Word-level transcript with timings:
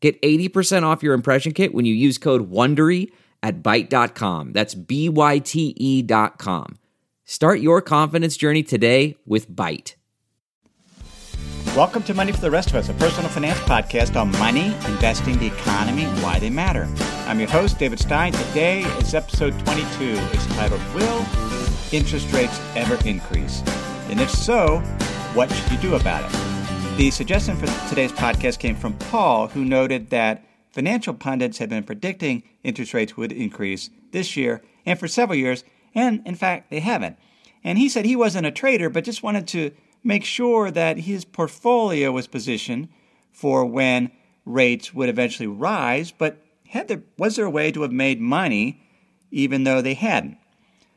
Get 0.00 0.20
80% 0.22 0.84
off 0.84 1.02
your 1.02 1.14
impression 1.14 1.52
kit 1.52 1.74
when 1.74 1.84
you 1.84 1.94
use 1.94 2.18
code 2.18 2.50
WONDERY 2.50 3.10
at 3.42 3.62
Byte.com. 3.62 4.52
That's 4.52 4.74
B-Y-T-E 4.74 6.02
dot 6.02 6.38
com. 6.38 6.78
Start 7.24 7.60
your 7.60 7.82
confidence 7.82 8.36
journey 8.36 8.62
today 8.62 9.16
with 9.26 9.50
Byte. 9.50 9.94
Welcome 11.76 12.02
to 12.04 12.14
Money 12.14 12.32
for 12.32 12.40
the 12.40 12.50
Rest 12.50 12.70
of 12.70 12.76
Us, 12.76 12.88
a 12.88 12.94
personal 12.94 13.28
finance 13.28 13.58
podcast 13.60 14.18
on 14.18 14.32
money, 14.32 14.74
investing, 14.86 15.38
the 15.38 15.46
economy, 15.46 16.04
and 16.04 16.22
why 16.22 16.38
they 16.38 16.50
matter. 16.50 16.88
I'm 17.26 17.38
your 17.38 17.48
host, 17.48 17.78
David 17.78 18.00
Stein. 18.00 18.32
Today 18.32 18.80
is 18.98 19.14
episode 19.14 19.52
22. 19.66 19.84
It's 20.32 20.46
titled, 20.46 20.80
Will 20.94 21.24
Interest 21.92 22.32
Rates 22.32 22.60
Ever 22.74 22.98
Increase? 23.06 23.62
And 24.08 24.20
if 24.20 24.30
so, 24.30 24.78
what 25.34 25.52
should 25.52 25.70
you 25.70 25.78
do 25.78 25.94
about 25.94 26.24
it? 26.24 26.57
The 26.98 27.12
suggestion 27.12 27.54
for 27.54 27.66
today's 27.88 28.10
podcast 28.10 28.58
came 28.58 28.74
from 28.74 28.94
Paul, 28.94 29.46
who 29.46 29.64
noted 29.64 30.10
that 30.10 30.44
financial 30.72 31.14
pundits 31.14 31.58
have 31.58 31.68
been 31.68 31.84
predicting 31.84 32.42
interest 32.64 32.92
rates 32.92 33.16
would 33.16 33.30
increase 33.30 33.88
this 34.10 34.36
year 34.36 34.62
and 34.84 34.98
for 34.98 35.06
several 35.06 35.38
years, 35.38 35.62
and 35.94 36.20
in 36.26 36.34
fact, 36.34 36.70
they 36.70 36.80
haven't. 36.80 37.16
And 37.62 37.78
he 37.78 37.88
said 37.88 38.04
he 38.04 38.16
wasn't 38.16 38.48
a 38.48 38.50
trader, 38.50 38.90
but 38.90 39.04
just 39.04 39.22
wanted 39.22 39.46
to 39.46 39.70
make 40.02 40.24
sure 40.24 40.72
that 40.72 40.98
his 40.98 41.24
portfolio 41.24 42.10
was 42.10 42.26
positioned 42.26 42.88
for 43.30 43.64
when 43.64 44.10
rates 44.44 44.92
would 44.92 45.08
eventually 45.08 45.46
rise, 45.46 46.10
but 46.10 46.42
had 46.70 46.88
there, 46.88 47.04
was 47.16 47.36
there 47.36 47.46
a 47.46 47.50
way 47.50 47.70
to 47.70 47.82
have 47.82 47.92
made 47.92 48.20
money 48.20 48.82
even 49.30 49.62
though 49.62 49.80
they 49.80 49.94
hadn't? 49.94 50.36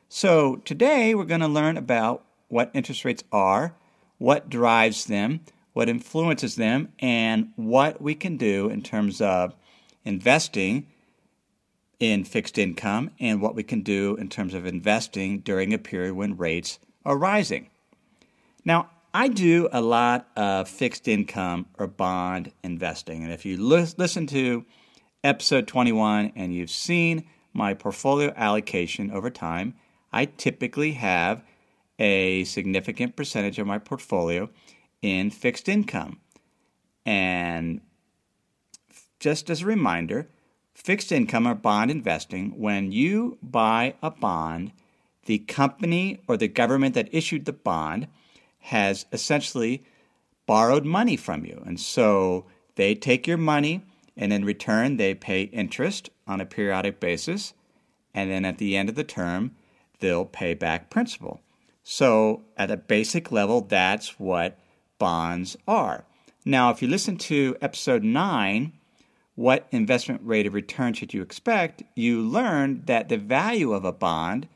So 0.09 0.55
today 0.65 1.13
we're 1.13 1.25
going 1.25 1.41
to 1.41 1.47
learn 1.47 1.77
about 1.77 2.25
what 2.47 2.71
interest 2.73 3.05
rates 3.05 3.23
are, 3.31 3.75
what 4.17 4.49
drives 4.49 5.05
them, 5.05 5.41
what 5.73 5.89
influences 5.89 6.55
them, 6.55 6.89
and 6.99 7.51
what 7.55 8.01
we 8.01 8.15
can 8.15 8.37
do 8.37 8.69
in 8.69 8.81
terms 8.81 9.21
of 9.21 9.55
investing 10.03 10.87
in 11.99 12.23
fixed 12.23 12.57
income 12.57 13.11
and 13.19 13.41
what 13.41 13.55
we 13.55 13.63
can 13.63 13.81
do 13.81 14.15
in 14.15 14.27
terms 14.27 14.53
of 14.53 14.65
investing 14.65 15.39
during 15.39 15.73
a 15.73 15.77
period 15.77 16.13
when 16.13 16.35
rates 16.35 16.79
are 17.05 17.17
rising. 17.17 17.69
Now, 18.65 18.89
I 19.13 19.27
do 19.27 19.67
a 19.71 19.81
lot 19.81 20.27
of 20.35 20.67
fixed 20.69 21.07
income 21.07 21.65
or 21.77 21.85
bond 21.85 22.51
investing. 22.63 23.23
And 23.23 23.31
if 23.31 23.45
you 23.45 23.57
listen 23.57 24.25
to 24.27 24.65
episode 25.23 25.67
21 25.67 26.31
and 26.35 26.53
you've 26.53 26.71
seen 26.71 27.25
my 27.53 27.73
portfolio 27.73 28.33
allocation 28.35 29.11
over 29.11 29.29
time, 29.29 29.75
I 30.13 30.25
typically 30.25 30.93
have 30.93 31.43
a 31.99 32.45
significant 32.45 33.15
percentage 33.15 33.59
of 33.59 33.67
my 33.67 33.77
portfolio 33.77 34.49
in 35.01 35.29
fixed 35.29 35.67
income. 35.67 36.19
And 37.05 37.81
just 39.19 39.49
as 39.49 39.61
a 39.61 39.65
reminder, 39.65 40.29
fixed 40.73 41.11
income 41.11 41.47
or 41.47 41.55
bond 41.55 41.91
investing, 41.91 42.59
when 42.59 42.91
you 42.91 43.37
buy 43.41 43.95
a 44.01 44.11
bond, 44.11 44.71
the 45.25 45.39
company 45.39 46.21
or 46.27 46.37
the 46.37 46.47
government 46.47 46.95
that 46.95 47.09
issued 47.11 47.45
the 47.45 47.53
bond 47.53 48.07
has 48.59 49.05
essentially 49.11 49.83
borrowed 50.45 50.85
money 50.85 51.15
from 51.15 51.45
you. 51.45 51.61
And 51.65 51.79
so 51.79 52.45
they 52.75 52.95
take 52.95 53.27
your 53.27 53.37
money 53.37 53.83
and 54.17 54.33
in 54.33 54.43
return 54.45 54.97
they 54.97 55.13
pay 55.13 55.43
interest 55.43 56.09
on 56.27 56.41
a 56.41 56.45
periodic 56.45 56.99
basis. 56.99 57.53
And 58.13 58.29
then 58.29 58.45
at 58.45 58.57
the 58.57 58.75
end 58.75 58.89
of 58.89 58.95
the 58.95 59.03
term, 59.03 59.55
they'll 59.99 60.25
pay 60.25 60.53
back 60.53 60.89
principal. 60.89 61.41
So 61.83 62.43
at 62.57 62.71
a 62.71 62.77
basic 62.77 63.31
level, 63.31 63.61
that's 63.61 64.19
what 64.19 64.59
bonds 65.01 65.57
are. 65.67 66.05
Now, 66.45 66.69
if 66.69 66.83
you 66.83 66.87
listen 66.87 67.17
to 67.17 67.57
episode 67.59 68.03
9, 68.03 68.71
what 69.33 69.65
investment 69.71 70.21
rate 70.23 70.45
of 70.45 70.53
return 70.53 70.93
should 70.93 71.11
you 71.11 71.23
expect? 71.23 71.81
You 71.95 72.21
learned 72.21 72.85
that 72.85 73.09
the 73.09 73.17
value 73.17 73.73
of 73.73 73.83
a 73.83 73.91
bond 73.91 74.47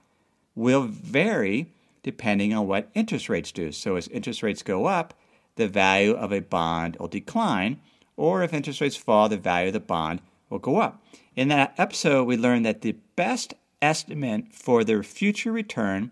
will 0.54 0.84
vary 0.84 1.72
depending 2.04 2.54
on 2.54 2.68
what 2.68 2.92
interest 2.94 3.28
rates 3.28 3.52
do. 3.52 3.72
So 3.72 3.96
as 3.96 4.08
interest 4.10 4.44
rates 4.44 4.62
go 4.62 4.86
up, 4.86 5.16
the 5.56 5.68
value 5.68 6.12
of 6.12 6.32
a 6.32 6.42
bond 6.42 6.98
will 6.98 7.08
decline, 7.08 7.80
or 8.16 8.44
if 8.44 8.54
interest 8.54 8.82
rates 8.82 8.96
fall, 8.96 9.28
the 9.28 9.38
value 9.38 9.70
of 9.70 9.74
the 9.74 9.80
bond 9.80 10.22
will 10.52 10.60
go 10.60 10.78
up. 10.78 11.04
In 11.36 11.48
that 11.48 11.74
episode, 11.80 12.26
we 12.26 12.38
learned 12.38 12.68
that 12.68 12.82
the 12.82 12.98
best 13.16 13.56
estimate 13.82 14.54
for 14.54 14.84
the 14.84 15.02
future 15.02 15.52
return 15.52 16.12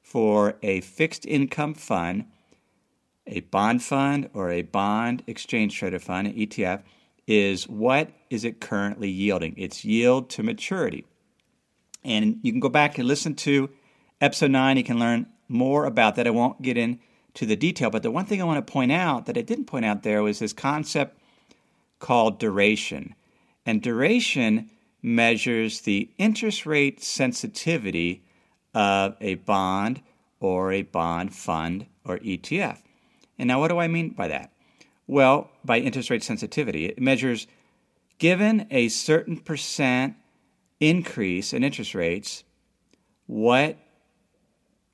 for 0.00 0.54
a 0.62 0.82
fixed 0.82 1.26
income 1.26 1.74
fund, 1.74 2.26
a 3.32 3.40
bond 3.40 3.82
fund, 3.82 4.30
or 4.34 4.50
a 4.50 4.62
bond 4.62 5.22
exchange 5.26 5.76
traded 5.76 6.02
fund, 6.02 6.28
an 6.28 6.34
ETF, 6.34 6.82
is 7.26 7.68
what 7.68 8.10
is 8.30 8.44
it 8.44 8.60
currently 8.60 9.08
yielding? 9.08 9.54
Its 9.56 9.84
yield 9.84 10.28
to 10.30 10.42
maturity. 10.42 11.06
And 12.04 12.38
you 12.42 12.52
can 12.52 12.60
go 12.60 12.68
back 12.68 12.98
and 12.98 13.06
listen 13.06 13.34
to 13.36 13.70
episode 14.20 14.50
9. 14.50 14.76
You 14.76 14.84
can 14.84 14.98
learn 14.98 15.26
more 15.48 15.84
about 15.86 16.16
that. 16.16 16.26
I 16.26 16.30
won't 16.30 16.62
get 16.62 16.76
into 16.76 17.46
the 17.46 17.56
detail, 17.56 17.90
but 17.90 18.02
the 18.02 18.10
one 18.10 18.26
thing 18.26 18.40
I 18.40 18.44
want 18.44 18.64
to 18.64 18.72
point 18.72 18.92
out 18.92 19.26
that 19.26 19.38
I 19.38 19.42
didn't 19.42 19.66
point 19.66 19.84
out 19.84 20.02
there 20.02 20.22
was 20.22 20.38
this 20.40 20.52
concept 20.52 21.18
called 21.98 22.38
duration. 22.38 23.14
And 23.64 23.80
duration 23.80 24.70
measures 25.00 25.82
the 25.82 26.10
interest 26.18 26.66
rate 26.66 27.02
sensitivity 27.02 28.24
of 28.74 29.16
a 29.20 29.36
bond 29.36 30.02
or 30.40 30.72
a 30.72 30.82
bond 30.82 31.34
fund 31.34 31.86
or 32.04 32.18
ETF. 32.18 32.78
And 33.42 33.48
now, 33.48 33.58
what 33.58 33.72
do 33.72 33.78
I 33.80 33.88
mean 33.88 34.10
by 34.10 34.28
that? 34.28 34.52
Well, 35.08 35.50
by 35.64 35.80
interest 35.80 36.10
rate 36.10 36.22
sensitivity, 36.22 36.86
it 36.86 37.00
measures 37.00 37.48
given 38.18 38.68
a 38.70 38.88
certain 38.88 39.36
percent 39.36 40.14
increase 40.78 41.52
in 41.52 41.64
interest 41.64 41.92
rates, 41.92 42.44
what 43.26 43.78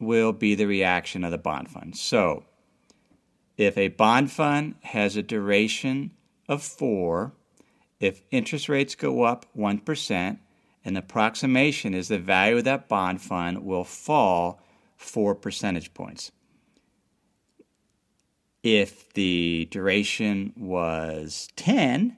will 0.00 0.32
be 0.32 0.54
the 0.54 0.64
reaction 0.64 1.25
of 1.25 1.31
the 1.31 1.37
bond 1.37 1.69
fund. 1.69 1.94
So, 1.94 2.47
if 3.58 3.76
a 3.76 3.88
bond 3.88 4.32
fund 4.32 4.76
has 4.81 5.14
a 5.14 5.22
duration 5.22 6.12
of 6.48 6.62
four, 6.62 7.34
if 8.00 8.22
interest 8.31 8.70
rates 8.70 8.94
go 8.94 9.25
up 9.25 9.44
1%, 9.54 10.38
an 10.87 10.97
approximation 10.97 11.92
is 11.92 12.08
the 12.08 12.19
value 12.19 12.56
of 12.56 12.64
that 12.64 12.88
bond 12.88 13.20
fund 13.20 13.62
will 13.62 13.84
fall 13.84 14.62
four 14.97 15.34
percentage 15.34 15.92
points. 15.92 16.32
If 18.62 19.12
the 19.12 19.69
duration 19.70 20.52
was 20.56 21.48
10, 21.56 22.16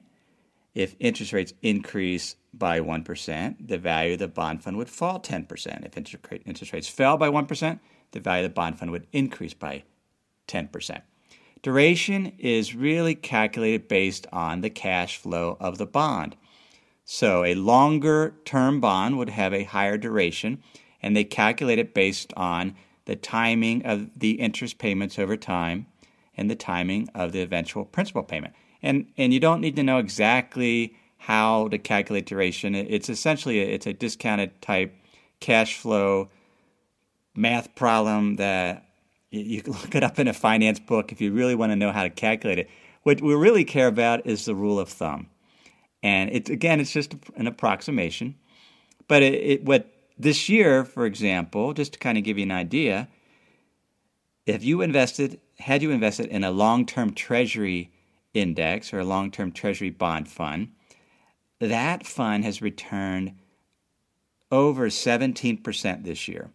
if 0.73 0.95
interest 0.99 1.33
rates 1.33 1.53
increase 1.61 2.35
by 2.53 2.79
1%, 2.79 3.67
the 3.67 3.77
value 3.77 4.13
of 4.13 4.19
the 4.19 4.27
bond 4.27 4.63
fund 4.63 4.77
would 4.77 4.89
fall 4.89 5.19
10%. 5.19 5.85
If 5.85 5.97
interest 6.45 6.73
rates 6.73 6.87
fell 6.87 7.17
by 7.17 7.29
1%, 7.29 7.79
the 8.11 8.19
value 8.19 8.45
of 8.45 8.51
the 8.51 8.55
bond 8.55 8.79
fund 8.79 8.91
would 8.91 9.07
increase 9.11 9.53
by 9.53 9.83
10%. 10.47 11.01
Duration 11.61 12.33
is 12.39 12.75
really 12.75 13.13
calculated 13.13 13.87
based 13.87 14.25
on 14.33 14.61
the 14.61 14.69
cash 14.69 15.17
flow 15.17 15.57
of 15.59 15.77
the 15.77 15.85
bond. 15.85 16.35
So 17.05 17.43
a 17.43 17.53
longer 17.53 18.33
term 18.45 18.79
bond 18.79 19.17
would 19.17 19.29
have 19.29 19.53
a 19.53 19.63
higher 19.63 19.97
duration, 19.97 20.63
and 21.01 21.15
they 21.15 21.23
calculate 21.23 21.77
it 21.77 21.93
based 21.93 22.33
on 22.35 22.75
the 23.05 23.15
timing 23.15 23.85
of 23.85 24.09
the 24.17 24.31
interest 24.31 24.79
payments 24.79 25.19
over 25.19 25.37
time 25.37 25.85
and 26.35 26.49
the 26.49 26.55
timing 26.55 27.09
of 27.13 27.31
the 27.31 27.41
eventual 27.41 27.85
principal 27.85 28.23
payment. 28.23 28.53
And, 28.81 29.07
and 29.17 29.33
you 29.33 29.39
don't 29.39 29.61
need 29.61 29.75
to 29.75 29.83
know 29.83 29.99
exactly 29.99 30.95
how 31.17 31.67
to 31.67 31.77
calculate 31.77 32.25
duration. 32.25 32.73
It's 32.73 33.09
essentially 33.09 33.59
a, 33.59 33.65
it's 33.65 33.85
a 33.85 33.93
discounted 33.93 34.59
type 34.61 34.95
cash 35.39 35.77
flow 35.77 36.29
math 37.35 37.73
problem 37.75 38.37
that 38.37 38.85
you 39.29 39.61
can 39.61 39.73
look 39.81 39.95
it 39.95 40.03
up 40.03 40.19
in 40.19 40.27
a 40.27 40.33
finance 40.33 40.79
book 40.79 41.11
if 41.11 41.21
you 41.21 41.31
really 41.31 41.55
want 41.55 41.71
to 41.71 41.75
know 41.75 41.91
how 41.91 42.03
to 42.03 42.09
calculate 42.09 42.59
it. 42.59 42.69
What 43.03 43.21
we 43.21 43.33
really 43.33 43.65
care 43.65 43.87
about 43.87 44.25
is 44.25 44.45
the 44.45 44.55
rule 44.55 44.79
of 44.79 44.89
thumb, 44.89 45.27
and 46.03 46.29
it's 46.31 46.51
again 46.51 46.79
it's 46.79 46.91
just 46.91 47.15
an 47.35 47.47
approximation. 47.47 48.35
But 49.07 49.23
it, 49.23 49.33
it, 49.33 49.65
what 49.65 49.91
this 50.17 50.49
year, 50.49 50.85
for 50.85 51.07
example, 51.07 51.73
just 51.73 51.93
to 51.93 51.99
kind 51.99 52.17
of 52.17 52.23
give 52.23 52.37
you 52.37 52.43
an 52.43 52.51
idea, 52.51 53.07
if 54.45 54.63
you 54.63 54.81
invested, 54.81 55.39
had 55.61 55.81
you 55.81 55.91
invested 55.91 56.27
in 56.27 56.43
a 56.43 56.51
long-term 56.51 57.13
Treasury 57.13 57.91
index 58.33 58.93
or 58.93 58.99
a 58.99 59.05
long-term 59.05 59.51
Treasury 59.51 59.89
bond 59.89 60.27
fund, 60.27 60.69
that 61.59 62.05
fund 62.05 62.43
has 62.43 62.61
returned 62.61 63.33
over 64.51 64.89
17% 64.89 66.03
this 66.03 66.27
year 66.27 66.51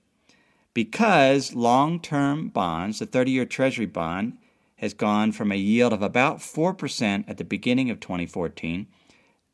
because 0.75 1.55
long 1.55 1.99
term 1.99 2.49
bonds, 2.49 2.99
the 2.99 3.07
30 3.07 3.31
year 3.31 3.47
Treasury 3.47 3.87
bond, 3.87 4.37
has 4.77 4.93
gone 4.93 5.33
from 5.33 5.51
a 5.51 5.57
yield 5.57 5.95
of 5.95 6.03
about 6.03 6.39
4% 6.39 7.25
at 7.27 7.39
the 7.39 7.45
beginning 7.45 7.89
of 7.89 7.99
2014 7.99 8.87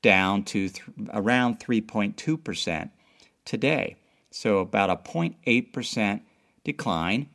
down 0.03 0.43
to 0.43 0.69
th- 0.69 0.83
around 1.13 1.61
3.2% 1.61 2.91
today. 3.45 3.97
So 4.33 4.59
about 4.59 4.91
a 4.91 4.97
0.8% 4.97 6.23
decline. 6.65 7.29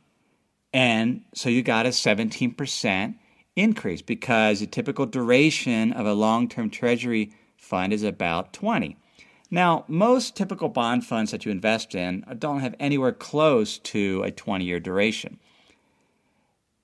And 0.78 1.22
so 1.34 1.48
you 1.48 1.64
got 1.64 1.86
a 1.86 1.88
17% 1.88 3.14
increase 3.56 4.00
because 4.00 4.60
the 4.60 4.66
typical 4.68 5.06
duration 5.06 5.92
of 5.92 6.06
a 6.06 6.12
long 6.12 6.48
term 6.48 6.70
Treasury 6.70 7.32
fund 7.56 7.92
is 7.92 8.04
about 8.04 8.52
20. 8.52 8.96
Now, 9.50 9.84
most 9.88 10.36
typical 10.36 10.68
bond 10.68 11.04
funds 11.04 11.32
that 11.32 11.44
you 11.44 11.50
invest 11.50 11.96
in 11.96 12.24
don't 12.38 12.60
have 12.60 12.76
anywhere 12.78 13.10
close 13.10 13.78
to 13.78 14.22
a 14.22 14.30
20 14.30 14.64
year 14.64 14.78
duration. 14.78 15.40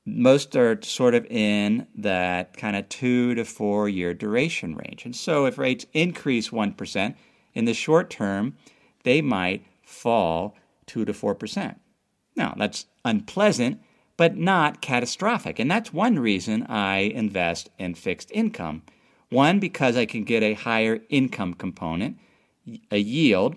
Most 0.04 0.56
are 0.56 0.82
sort 0.82 1.14
of 1.14 1.24
in 1.26 1.86
that 1.94 2.56
kind 2.56 2.74
of 2.74 2.88
two 2.88 3.36
to 3.36 3.44
four 3.44 3.88
year 3.88 4.12
duration 4.12 4.74
range. 4.74 5.04
And 5.04 5.14
so, 5.14 5.46
if 5.46 5.56
rates 5.56 5.86
increase 5.92 6.48
1% 6.48 7.14
in 7.54 7.64
the 7.64 7.74
short 7.74 8.10
term, 8.10 8.56
they 9.04 9.22
might 9.22 9.64
fall 9.84 10.56
2 10.86 11.04
to 11.04 11.12
4%. 11.12 11.76
Now, 12.36 12.54
that's 12.56 12.86
unpleasant, 13.04 13.80
but 14.16 14.36
not 14.36 14.80
catastrophic. 14.80 15.58
And 15.58 15.70
that's 15.70 15.92
one 15.92 16.18
reason 16.18 16.64
I 16.64 16.98
invest 16.98 17.70
in 17.78 17.94
fixed 17.94 18.30
income. 18.32 18.82
One, 19.30 19.58
because 19.58 19.96
I 19.96 20.06
can 20.06 20.24
get 20.24 20.42
a 20.42 20.54
higher 20.54 21.00
income 21.08 21.54
component 21.54 22.18
a 22.90 22.98
yield, 22.98 23.56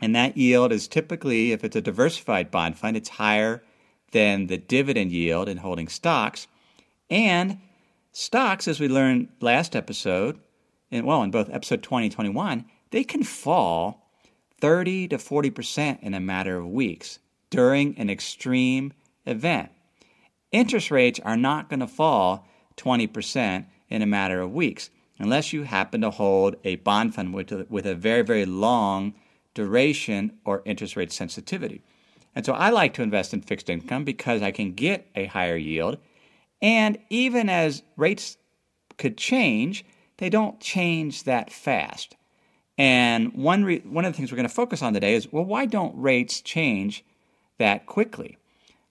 and 0.00 0.14
that 0.14 0.36
yield 0.36 0.72
is 0.72 0.88
typically, 0.88 1.52
if 1.52 1.62
it's 1.62 1.76
a 1.76 1.80
diversified 1.80 2.50
bond 2.50 2.78
fund, 2.78 2.96
it's 2.96 3.10
higher 3.10 3.62
than 4.12 4.46
the 4.46 4.56
dividend 4.56 5.12
yield 5.12 5.48
in 5.48 5.58
holding 5.58 5.88
stocks. 5.88 6.46
And 7.10 7.58
stocks, 8.12 8.66
as 8.66 8.80
we 8.80 8.88
learned 8.88 9.28
last 9.40 9.76
episode, 9.76 10.38
and 10.90 11.04
well, 11.06 11.22
in 11.22 11.30
both 11.30 11.50
episode 11.50 11.82
20 11.82 12.06
and 12.06 12.14
21, 12.14 12.64
they 12.90 13.04
can 13.04 13.24
fall 13.24 14.10
30 14.60 15.08
to 15.08 15.16
40% 15.18 16.00
in 16.00 16.14
a 16.14 16.20
matter 16.20 16.56
of 16.56 16.66
weeks 16.66 17.18
during 17.54 17.96
an 17.98 18.10
extreme 18.10 18.92
event. 19.26 19.70
Interest 20.50 20.90
rates 20.90 21.20
are 21.24 21.36
not 21.36 21.68
going 21.68 21.78
to 21.78 21.86
fall 21.86 22.48
20% 22.76 23.66
in 23.88 24.02
a 24.02 24.06
matter 24.06 24.40
of 24.40 24.52
weeks 24.52 24.90
unless 25.20 25.52
you 25.52 25.62
happen 25.62 26.00
to 26.00 26.10
hold 26.10 26.56
a 26.64 26.74
bond 26.76 27.14
fund 27.14 27.32
with 27.32 27.52
a, 27.86 27.94
very, 27.94 28.22
very 28.22 28.44
long 28.44 29.14
duration 29.54 30.32
or 30.44 30.62
interest 30.64 30.96
rate 30.96 31.12
sensitivity. 31.12 31.80
And 32.34 32.44
so 32.44 32.54
I 32.54 32.70
like 32.70 32.92
to 32.94 33.02
invest 33.02 33.32
in 33.32 33.40
fixed 33.40 33.70
income 33.70 34.02
because 34.02 34.42
I 34.42 34.50
can 34.50 34.72
get 34.72 35.06
a 35.14 35.26
higher 35.26 35.56
yield. 35.56 35.98
And 36.60 36.98
even 37.08 37.48
as 37.48 37.84
rates 37.96 38.36
could 38.98 39.16
change, 39.16 39.84
they 40.16 40.28
don't 40.28 40.58
change 40.58 41.22
that 41.22 41.52
fast. 41.52 42.16
And 42.76 43.32
one, 43.32 43.64
re- 43.64 43.78
one 43.84 44.04
of 44.04 44.12
the 44.12 44.16
things 44.16 44.32
we're 44.32 44.36
going 44.36 44.48
to 44.48 44.54
focus 44.54 44.82
on 44.82 44.92
today 44.92 45.14
is 45.14 45.32
well, 45.32 45.44
why 45.44 45.66
don't 45.66 45.96
rates 45.96 46.40
change 46.40 47.04
that 47.58 47.86
quickly? 47.86 48.38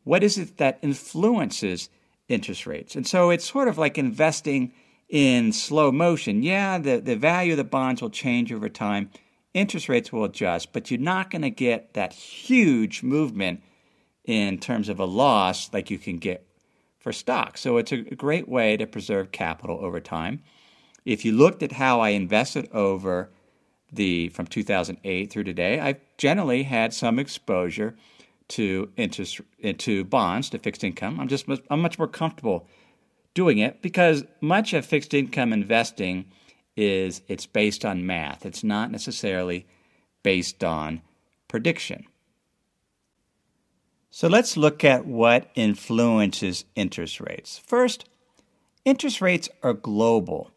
What 0.04 0.24
is 0.24 0.38
it 0.38 0.58
that 0.58 0.80
influences 0.82 1.90
interest 2.28 2.66
rates? 2.66 2.96
And 2.96 3.08
so 3.08 3.30
it's 3.30 3.50
sort 3.50 3.68
of 3.68 3.78
like 3.78 3.98
investing 3.98 4.74
in 5.10 5.52
slow 5.52 5.92
motion. 5.92 6.44
Yeah, 6.44 6.78
the, 6.78 7.00
the 7.00 7.16
value 7.16 7.54
of 7.54 7.58
the 7.58 7.64
bonds 7.64 8.02
will 8.02 8.10
change 8.10 8.52
over 8.52 8.70
time, 8.70 9.10
interest 9.54 9.88
rates 9.88 10.12
will 10.12 10.24
adjust, 10.24 10.74
but 10.74 10.90
you're 10.90 11.00
not 11.00 11.30
going 11.30 11.44
to 11.44 11.50
get 11.50 11.94
that 11.94 12.14
huge 12.14 13.04
movement 13.04 13.62
in 14.26 14.58
terms 14.58 14.90
of 14.90 15.00
a 15.00 15.06
loss 15.06 15.72
like 15.74 15.92
you 15.92 16.00
can 16.00 16.18
get 16.18 16.46
for 17.00 17.12
stocks. 17.12 17.62
So 17.62 17.78
it's 17.78 17.92
a 17.92 17.98
great 17.98 18.48
way 18.48 18.78
to 18.78 18.88
preserve 18.88 19.32
capital 19.32 19.78
over 19.82 20.00
time. 20.00 20.42
If 21.06 21.26
you 21.26 21.34
looked 21.34 21.62
at 21.62 21.74
how 21.74 22.00
I 22.00 22.10
invested 22.10 22.70
over 22.72 23.30
the 23.92 24.30
from 24.30 24.48
2008 24.48 25.30
through 25.30 25.44
today, 25.44 25.80
I've 25.80 26.00
generally 26.18 26.64
had 26.64 26.94
some 26.94 27.20
exposure 27.20 27.96
to 28.50 28.90
interest 28.98 29.40
eh, 29.40 29.70
into 29.70 30.04
bonds, 30.04 30.50
to 30.52 30.60
fixed 30.60 30.84
income. 30.84 31.20
I'm 31.20 31.28
just 31.28 31.46
I'm 31.70 31.82
much 31.82 31.98
more 31.98 32.08
comfortable 32.08 32.68
doing 33.34 33.58
it 33.58 33.82
because 33.82 34.24
much 34.42 34.74
of 34.74 34.86
fixed 34.86 35.14
income 35.14 35.54
investing 35.54 36.26
is 36.76 37.22
it's 37.28 37.46
based 37.46 37.86
on 37.86 38.06
math. 38.06 38.46
It's 38.46 38.64
not 38.64 38.92
necessarily 38.92 39.66
based 40.24 40.64
on 40.64 41.02
prediction. 41.48 42.06
So 44.10 44.28
let's 44.28 44.58
look 44.58 44.84
at 44.84 45.08
what 45.08 45.50
influences 45.56 46.66
interest 46.76 47.20
rates. 47.20 47.58
First, 47.58 48.08
interest 48.86 49.22
rates 49.22 49.50
are 49.64 49.74
global 49.74 50.52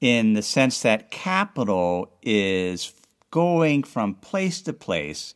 in 0.00 0.32
the 0.32 0.42
sense 0.42 0.82
that 0.82 1.10
capital 1.10 2.10
is 2.22 2.92
going 3.30 3.84
from 3.84 4.14
place 4.14 4.60
to 4.62 4.72
place. 4.72 5.34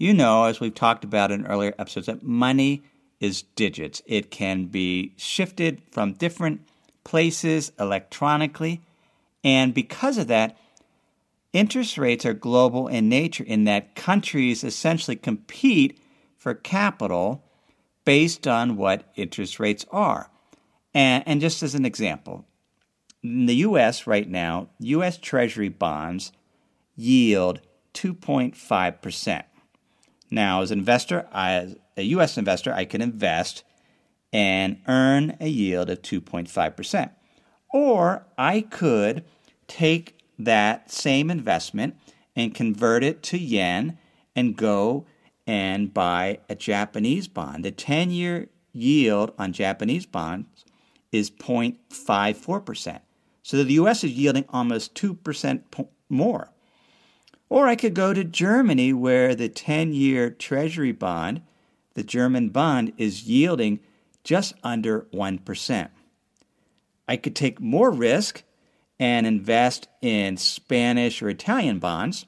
You 0.00 0.14
know, 0.14 0.44
as 0.44 0.60
we've 0.60 0.74
talked 0.74 1.02
about 1.02 1.32
in 1.32 1.44
earlier 1.44 1.74
episodes, 1.76 2.06
that 2.06 2.22
money 2.22 2.84
is 3.18 3.42
digits. 3.42 4.00
It 4.06 4.30
can 4.30 4.66
be 4.66 5.12
shifted 5.16 5.82
from 5.90 6.12
different 6.12 6.60
places 7.02 7.72
electronically. 7.80 8.80
And 9.42 9.74
because 9.74 10.16
of 10.16 10.28
that, 10.28 10.56
interest 11.52 11.98
rates 11.98 12.24
are 12.24 12.32
global 12.32 12.86
in 12.86 13.08
nature 13.08 13.42
in 13.42 13.64
that 13.64 13.96
countries 13.96 14.62
essentially 14.62 15.16
compete 15.16 15.98
for 16.36 16.54
capital 16.54 17.42
based 18.04 18.46
on 18.46 18.76
what 18.76 19.10
interest 19.16 19.58
rates 19.58 19.84
are. 19.90 20.30
And, 20.94 21.24
and 21.26 21.40
just 21.40 21.60
as 21.64 21.74
an 21.74 21.84
example, 21.84 22.46
in 23.24 23.46
the 23.46 23.56
US 23.56 24.06
right 24.06 24.28
now, 24.28 24.68
US 24.78 25.18
Treasury 25.18 25.68
bonds 25.68 26.30
yield 26.94 27.60
2.5%. 27.94 29.42
Now, 30.30 30.62
as 30.62 30.70
an 30.70 30.78
investor, 30.78 31.26
I, 31.32 31.76
a 31.96 32.02
U.S. 32.02 32.36
investor, 32.36 32.72
I 32.72 32.84
can 32.84 33.00
invest 33.00 33.64
and 34.32 34.80
earn 34.86 35.36
a 35.40 35.48
yield 35.48 35.90
of 35.90 36.02
2.5%. 36.02 37.10
Or 37.72 38.26
I 38.36 38.62
could 38.62 39.24
take 39.66 40.18
that 40.38 40.90
same 40.90 41.30
investment 41.30 41.96
and 42.36 42.54
convert 42.54 43.02
it 43.02 43.22
to 43.24 43.38
yen 43.38 43.98
and 44.36 44.56
go 44.56 45.06
and 45.46 45.92
buy 45.92 46.38
a 46.48 46.54
Japanese 46.54 47.26
bond. 47.26 47.64
The 47.64 47.70
10 47.70 48.10
year 48.10 48.48
yield 48.72 49.32
on 49.38 49.52
Japanese 49.52 50.06
bonds 50.06 50.64
is 51.10 51.30
0.54%. 51.30 53.00
So 53.42 53.64
the 53.64 53.72
US 53.74 54.04
is 54.04 54.12
yielding 54.12 54.44
almost 54.50 54.94
2% 54.94 55.62
more. 56.08 56.52
Or 57.48 57.66
I 57.66 57.76
could 57.76 57.94
go 57.94 58.12
to 58.12 58.24
Germany 58.24 58.92
where 58.92 59.34
the 59.34 59.48
10 59.48 59.92
year 59.92 60.30
Treasury 60.30 60.92
bond 60.92 61.42
the 61.98 62.04
German 62.04 62.50
bond 62.50 62.92
is 62.96 63.24
yielding 63.24 63.80
just 64.22 64.54
under 64.62 65.00
1%. 65.12 65.88
I 67.08 67.16
could 67.16 67.34
take 67.34 67.60
more 67.60 67.90
risk 67.90 68.44
and 69.00 69.26
invest 69.26 69.88
in 70.00 70.36
Spanish 70.36 71.20
or 71.20 71.28
Italian 71.28 71.80
bonds. 71.80 72.26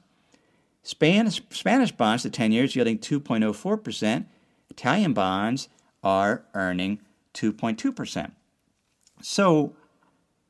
Spanish, 0.82 1.40
Spanish 1.50 1.92
bonds, 1.92 2.24
the 2.24 2.30
10 2.30 2.50
years, 2.50 2.74
yielding 2.74 2.98
2.04%. 2.98 4.24
Italian 4.70 5.12
bonds 5.12 5.68
are 6.02 6.42
earning 6.52 7.00
2.2%. 7.34 8.32
So 9.22 9.76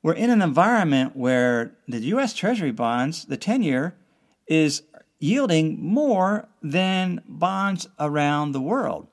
we're 0.02 0.14
in 0.14 0.30
an 0.30 0.40
environment 0.40 1.14
where 1.14 1.72
the 1.86 1.98
U.S. 1.98 2.32
Treasury 2.32 2.72
bonds, 2.72 3.26
the 3.26 3.36
10 3.36 3.62
year, 3.62 3.96
is 4.50 4.82
yielding 5.20 5.82
more 5.82 6.48
than 6.60 7.22
bonds 7.26 7.88
around 7.98 8.52
the 8.52 8.60
world. 8.60 9.06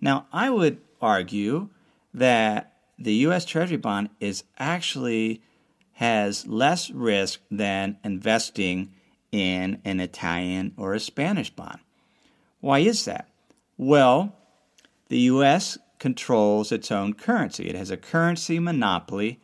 Now, 0.00 0.26
I 0.32 0.50
would 0.50 0.78
argue 1.00 1.70
that 2.12 2.74
the 2.98 3.14
US 3.26 3.44
Treasury 3.44 3.78
bond 3.78 4.10
is 4.20 4.44
actually 4.58 5.42
has 5.94 6.46
less 6.46 6.90
risk 6.90 7.40
than 7.50 7.98
investing 8.04 8.92
in 9.32 9.80
an 9.84 10.00
Italian 10.00 10.74
or 10.76 10.92
a 10.92 11.00
Spanish 11.00 11.50
bond. 11.50 11.80
Why 12.60 12.80
is 12.80 13.04
that? 13.06 13.28
Well, 13.76 14.36
the 15.08 15.18
US 15.20 15.78
controls 15.98 16.70
its 16.70 16.90
own 16.92 17.14
currency. 17.14 17.68
It 17.68 17.74
has 17.74 17.90
a 17.90 17.96
currency 17.96 18.58
monopoly. 18.58 19.40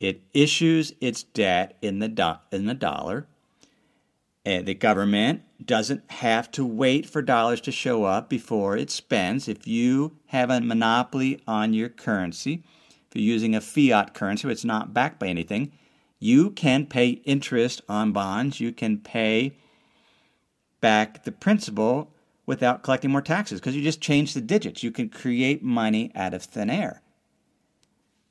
It 0.00 0.22
issues 0.32 0.92
its 1.00 1.22
debt 1.22 1.76
in 1.80 2.00
the, 2.00 2.08
do- 2.08 2.40
in 2.50 2.66
the 2.66 2.74
dollar. 2.74 3.26
Uh, 4.46 4.60
the 4.60 4.74
government 4.74 5.42
doesn't 5.64 6.10
have 6.10 6.50
to 6.50 6.66
wait 6.66 7.06
for 7.06 7.22
dollars 7.22 7.62
to 7.62 7.72
show 7.72 8.04
up 8.04 8.28
before 8.28 8.76
it 8.76 8.90
spends. 8.90 9.48
If 9.48 9.66
you 9.66 10.18
have 10.26 10.50
a 10.50 10.60
monopoly 10.60 11.42
on 11.46 11.72
your 11.72 11.88
currency, 11.88 12.62
if 13.08 13.14
you're 13.14 13.32
using 13.32 13.54
a 13.54 13.60
fiat 13.62 14.12
currency, 14.12 14.48
it's 14.50 14.64
not 14.64 14.92
backed 14.92 15.18
by 15.18 15.28
anything, 15.28 15.72
you 16.18 16.50
can 16.50 16.86
pay 16.86 17.08
interest 17.24 17.80
on 17.88 18.12
bonds. 18.12 18.60
You 18.60 18.72
can 18.72 18.98
pay 18.98 19.56
back 20.80 21.24
the 21.24 21.32
principal 21.32 22.12
without 22.44 22.82
collecting 22.82 23.10
more 23.10 23.22
taxes 23.22 23.60
because 23.60 23.74
you 23.74 23.82
just 23.82 24.02
change 24.02 24.34
the 24.34 24.40
digits. 24.42 24.82
You 24.82 24.90
can 24.90 25.08
create 25.08 25.62
money 25.62 26.12
out 26.14 26.34
of 26.34 26.42
thin 26.42 26.68
air. 26.68 27.00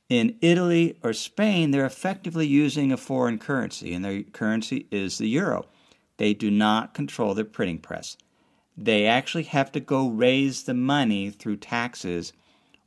In 0.10 0.38
Italy 0.42 1.00
or 1.02 1.14
Spain, 1.14 1.72
they're 1.72 1.86
effectively 1.86 2.46
using 2.46 2.92
a 2.92 2.98
foreign 2.98 3.40
currency, 3.40 3.94
and 3.94 4.06
their 4.06 4.22
currency 4.22 4.86
is 4.92 5.18
the 5.18 5.28
euro. 5.28 5.66
They 6.18 6.34
do 6.34 6.52
not 6.52 6.94
control 6.94 7.34
their 7.34 7.46
printing 7.46 7.80
press. 7.80 8.18
They 8.78 9.06
actually 9.06 9.44
have 9.44 9.72
to 9.74 9.80
go 9.80 10.08
raise 10.08 10.64
the 10.64 10.74
money 10.74 11.30
through 11.30 11.58
taxes 11.58 12.34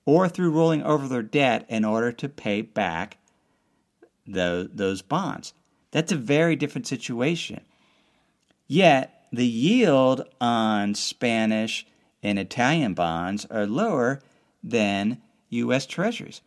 or 0.04 0.28
through 0.28 0.50
rolling 0.50 0.82
over 0.82 1.08
their 1.08 1.22
debt 1.22 1.64
in 1.68 1.84
order 1.84 2.12
to 2.12 2.28
pay 2.28 2.62
back 2.62 3.18
the, 4.26 4.70
those 4.72 5.02
bonds. 5.02 5.52
That's 5.90 6.12
a 6.12 6.16
very 6.16 6.56
different 6.56 6.86
situation. 6.86 7.60
Yet, 8.66 9.26
the 9.32 9.46
yield 9.46 10.22
on 10.40 10.94
Spanish 10.94 11.86
and 12.22 12.38
Italian 12.38 12.94
bonds 12.94 13.44
are 13.46 13.66
lower 13.66 14.20
than 14.62 15.20
U.S. 15.50 15.86
Treasuries. 15.86 16.40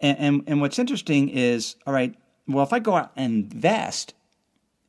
And, 0.00 0.18
and, 0.18 0.42
and, 0.46 0.60
what's 0.60 0.78
interesting 0.78 1.28
is 1.28 1.76
all 1.86 1.92
right, 1.92 2.14
well, 2.48 2.64
if 2.64 2.72
I 2.72 2.78
go 2.78 2.96
out 2.96 3.12
and 3.16 3.52
invest 3.52 4.14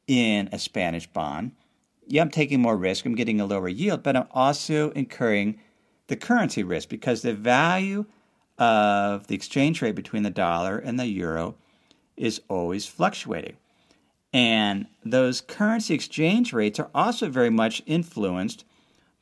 in 0.08 0.50
a 0.51 0.60
Spanish 0.60 1.08
bond, 1.08 1.53
yeah, 2.08 2.22
I'm 2.22 2.29
taking 2.29 2.62
more 2.62 2.75
risk, 2.75 3.05
I'm 3.05 3.15
getting 3.15 3.39
a 3.39 3.46
lower 3.46 3.70
yield, 3.70 4.03
but 4.03 4.15
I'm 4.15 4.27
also 4.31 4.91
incurring 4.91 5.60
the 6.08 6.15
currency 6.15 6.63
risk 6.63 6.89
because 6.89 7.22
the 7.22 7.34
value 7.34 8.05
of 8.58 9.27
the 9.27 9.36
exchange 9.36 9.81
rate 9.81 9.96
between 9.96 10.24
the 10.24 10.29
dollar 10.29 10.77
and 10.77 11.00
the 11.00 11.08
euro 11.08 11.55
is 12.17 12.41
always 12.50 12.86
fluctuating. 12.86 13.58
And 14.34 14.88
those 15.03 15.41
currency 15.41 15.93
exchange 15.93 16.53
rates 16.53 16.79
are 16.79 16.89
also 16.93 17.29
very 17.29 17.50
much 17.50 17.81
influenced 17.86 18.65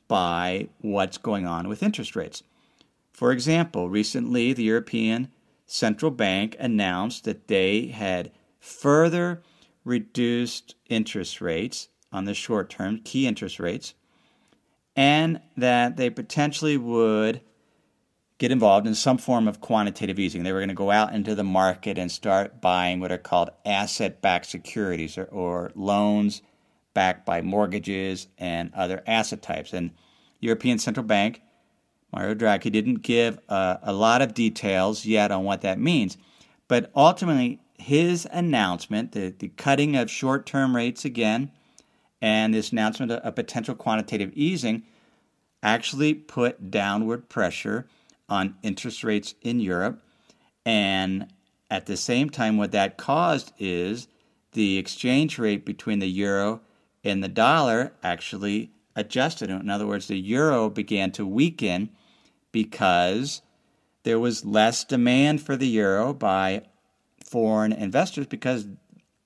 by 0.08 0.68
what's 0.80 1.18
going 1.18 1.46
on 1.46 1.68
with 1.68 1.82
interest 1.82 2.16
rates. 2.16 2.42
For 3.12 3.32
example, 3.32 3.88
recently 3.88 4.52
the 4.52 4.64
European 4.64 5.30
Central 5.66 6.10
Bank 6.10 6.56
announced 6.58 7.24
that 7.24 7.48
they 7.48 7.86
had 7.86 8.32
further 8.58 9.42
reduced 9.84 10.74
interest 10.88 11.40
rates 11.40 11.88
on 12.12 12.24
the 12.24 12.34
short 12.34 12.70
term, 12.70 13.00
key 13.04 13.26
interest 13.26 13.60
rates, 13.60 13.94
and 14.96 15.40
that 15.56 15.96
they 15.96 16.10
potentially 16.10 16.76
would 16.76 17.40
get 18.38 18.50
involved 18.50 18.86
in 18.86 18.94
some 18.94 19.18
form 19.18 19.46
of 19.46 19.60
quantitative 19.60 20.18
easing. 20.18 20.42
They 20.42 20.52
were 20.52 20.60
going 20.60 20.70
to 20.70 20.74
go 20.74 20.90
out 20.90 21.12
into 21.12 21.34
the 21.34 21.44
market 21.44 21.98
and 21.98 22.10
start 22.10 22.60
buying 22.60 22.98
what 22.98 23.12
are 23.12 23.18
called 23.18 23.50
asset 23.66 24.22
backed 24.22 24.46
securities 24.46 25.18
or, 25.18 25.24
or, 25.24 25.70
loans 25.74 26.40
backed 26.94 27.26
by 27.26 27.42
mortgages 27.42 28.28
and 28.38 28.72
other 28.74 29.02
asset 29.06 29.42
types. 29.42 29.74
And 29.74 29.90
European 30.40 30.78
Central 30.78 31.04
Bank, 31.04 31.42
Mario 32.12 32.34
Draghi, 32.34 32.72
didn't 32.72 33.02
give 33.02 33.38
uh, 33.48 33.76
a 33.82 33.92
lot 33.92 34.22
of 34.22 34.32
details 34.32 35.04
yet 35.04 35.30
on 35.30 35.44
what 35.44 35.60
that 35.60 35.78
means. 35.78 36.16
But 36.66 36.90
ultimately, 36.96 37.60
his 37.80 38.28
announcement, 38.30 39.12
the, 39.12 39.34
the 39.36 39.48
cutting 39.48 39.96
of 39.96 40.10
short 40.10 40.46
term 40.46 40.76
rates 40.76 41.04
again, 41.04 41.50
and 42.20 42.54
this 42.54 42.72
announcement 42.72 43.12
of, 43.12 43.20
of 43.20 43.34
potential 43.34 43.74
quantitative 43.74 44.32
easing 44.34 44.82
actually 45.62 46.14
put 46.14 46.70
downward 46.70 47.28
pressure 47.28 47.86
on 48.28 48.56
interest 48.62 49.04
rates 49.04 49.34
in 49.42 49.60
Europe. 49.60 50.02
And 50.64 51.28
at 51.70 51.86
the 51.86 51.96
same 51.96 52.30
time, 52.30 52.56
what 52.56 52.72
that 52.72 52.96
caused 52.96 53.52
is 53.58 54.08
the 54.52 54.78
exchange 54.78 55.38
rate 55.38 55.64
between 55.64 55.98
the 55.98 56.10
euro 56.10 56.60
and 57.04 57.22
the 57.22 57.28
dollar 57.28 57.92
actually 58.02 58.72
adjusted. 58.96 59.50
In 59.50 59.70
other 59.70 59.86
words, 59.86 60.08
the 60.08 60.18
euro 60.18 60.68
began 60.68 61.12
to 61.12 61.26
weaken 61.26 61.90
because 62.52 63.42
there 64.02 64.18
was 64.18 64.44
less 64.44 64.84
demand 64.84 65.42
for 65.42 65.56
the 65.56 65.68
euro 65.68 66.12
by 66.12 66.62
foreign 67.30 67.72
investors 67.72 68.26
because 68.26 68.66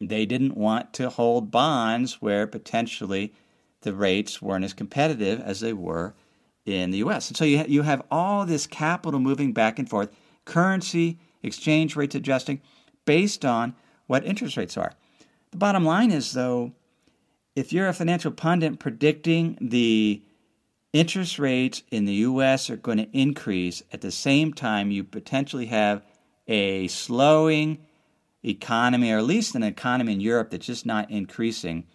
they 0.00 0.26
didn't 0.26 0.56
want 0.56 0.92
to 0.92 1.08
hold 1.08 1.50
bonds 1.50 2.20
where 2.20 2.46
potentially 2.46 3.32
the 3.80 3.94
rates 3.94 4.42
weren't 4.42 4.64
as 4.64 4.74
competitive 4.74 5.40
as 5.40 5.60
they 5.60 5.72
were 5.72 6.14
in 6.66 6.90
the 6.90 6.98
US. 6.98 7.28
And 7.28 7.36
so 7.36 7.44
you, 7.44 7.58
ha- 7.58 7.66
you 7.66 7.82
have 7.82 8.02
all 8.10 8.44
this 8.44 8.66
capital 8.66 9.20
moving 9.20 9.52
back 9.52 9.78
and 9.78 9.88
forth, 9.88 10.10
currency, 10.44 11.18
exchange 11.42 11.96
rates 11.96 12.14
adjusting 12.14 12.60
based 13.06 13.44
on 13.44 13.74
what 14.06 14.24
interest 14.24 14.56
rates 14.56 14.76
are. 14.76 14.92
The 15.50 15.56
bottom 15.56 15.84
line 15.84 16.10
is, 16.10 16.32
though, 16.32 16.72
if 17.56 17.72
you're 17.72 17.88
a 17.88 17.94
financial 17.94 18.32
pundit 18.32 18.78
predicting 18.78 19.56
the 19.60 20.22
interest 20.92 21.38
rates 21.38 21.82
in 21.90 22.04
the 22.04 22.14
US 22.14 22.68
are 22.68 22.76
going 22.76 22.98
to 22.98 23.18
increase 23.18 23.82
at 23.92 24.00
the 24.00 24.12
same 24.12 24.52
time 24.52 24.90
you 24.90 25.04
potentially 25.04 25.66
have 25.66 26.02
a 26.46 26.88
slowing 26.88 27.78
economy, 28.44 29.10
or 29.10 29.18
at 29.18 29.24
least 29.24 29.54
an 29.54 29.62
economy 29.62 30.12
in 30.12 30.20
Europe 30.20 30.50
that's 30.50 30.66
just 30.66 30.86
not 30.86 31.10
increasing, 31.10 31.86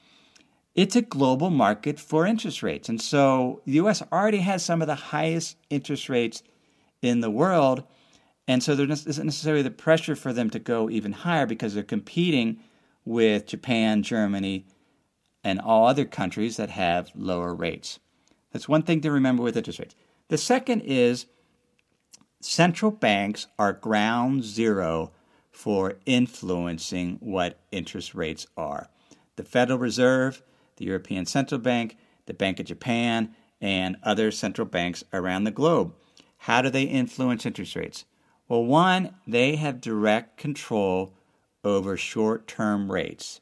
it's 0.75 0.96
a 0.96 1.01
global 1.01 1.50
market 1.50 2.00
for 2.00 2.25
interest 2.25 2.63
rates. 2.63 2.89
And 2.89 3.01
so 3.01 3.62
the 3.65 3.74
US 3.74 4.01
already 4.12 4.39
has 4.39 4.63
some 4.63 4.82
of 4.82 4.88
the 4.88 4.96
highest 4.96 5.58
interest 5.70 6.10
rates 6.10 6.44
in 7.01 7.22
the 7.22 7.32
world. 7.32 7.84
And 8.48 8.63
so 8.63 8.75
there 8.75 8.89
isn't 8.89 9.25
necessarily 9.25 9.62
the 9.62 9.72
pressure 9.72 10.15
for 10.15 10.34
them 10.34 10.50
to 10.51 10.60
go 10.60 10.89
even 10.89 11.12
higher 11.12 11.46
because 11.46 11.74
they're 11.74 11.84
competing 11.84 12.60
with 13.06 13.48
Japan, 13.48 14.03
Germany, 14.03 14.65
and 15.44 15.60
all 15.60 15.88
other 15.88 16.06
countries 16.06 16.58
that 16.58 16.70
have 16.70 17.12
lower 17.15 17.53
rates. 17.53 18.00
That's 18.51 18.68
one 18.68 18.84
thing 18.84 19.01
to 19.01 19.12
remember 19.12 19.44
with 19.44 19.58
interest 19.58 19.79
rates. 19.79 19.96
The 20.29 20.38
second 20.38 20.82
is 20.82 21.25
central 22.41 22.91
banks 22.91 23.48
are 23.58 23.74
ground 23.74 24.44
zero 24.44 25.12
for 25.60 25.96
influencing 26.06 27.18
what 27.20 27.60
interest 27.70 28.16
rates 28.16 28.48
are. 28.56 28.88
The 29.36 29.44
Federal 29.44 29.78
Reserve 29.78 30.42
the 30.78 30.86
European 30.86 31.25
Central 31.25 31.60
Bank, 31.60 31.98
the 32.28 32.34
Bank 32.34 32.62
of 32.62 32.66
Japan, 32.66 33.36
and 33.60 33.98
other 34.01 34.32
central 34.32 34.66
banks 34.66 35.04
around 35.12 35.44
the 35.44 35.51
globe. 35.51 35.94
How 36.38 36.62
do 36.62 36.70
they 36.70 36.84
influence 36.84 37.46
interest 37.46 37.75
rates? 37.75 38.06
Well, 38.48 38.63
one, 38.63 39.16
they 39.28 39.58
have 39.58 39.82
direct 39.82 40.38
control 40.38 41.13
over 41.66 41.98
short-term 41.98 42.89
rates. 42.89 43.42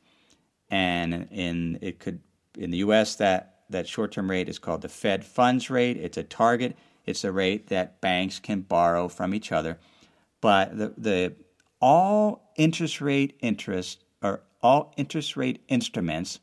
And 0.71 1.27
in 1.29 1.77
it 1.83 1.99
could 1.99 2.21
in 2.57 2.71
the 2.71 2.77
US 2.77 3.15
that 3.17 3.59
that 3.69 3.87
short-term 3.87 4.31
rate 4.31 4.49
is 4.49 4.57
called 4.57 4.81
the 4.81 4.89
Fed 4.89 5.23
funds 5.23 5.69
rate. 5.69 5.97
It's 5.97 6.17
a 6.17 6.23
target. 6.23 6.75
It's 7.05 7.23
a 7.23 7.31
rate 7.31 7.67
that 7.67 8.01
banks 8.01 8.39
can 8.39 8.61
borrow 8.61 9.07
from 9.07 9.35
each 9.35 9.51
other. 9.51 9.77
But 10.41 10.75
the, 10.75 10.93
the 10.97 11.35
all 11.79 12.51
interest 12.55 13.01
rate 13.01 13.37
interest 13.41 14.03
or 14.21 14.41
all 14.61 14.93
interest 14.97 15.37
rate 15.37 15.63
instruments 15.67 16.39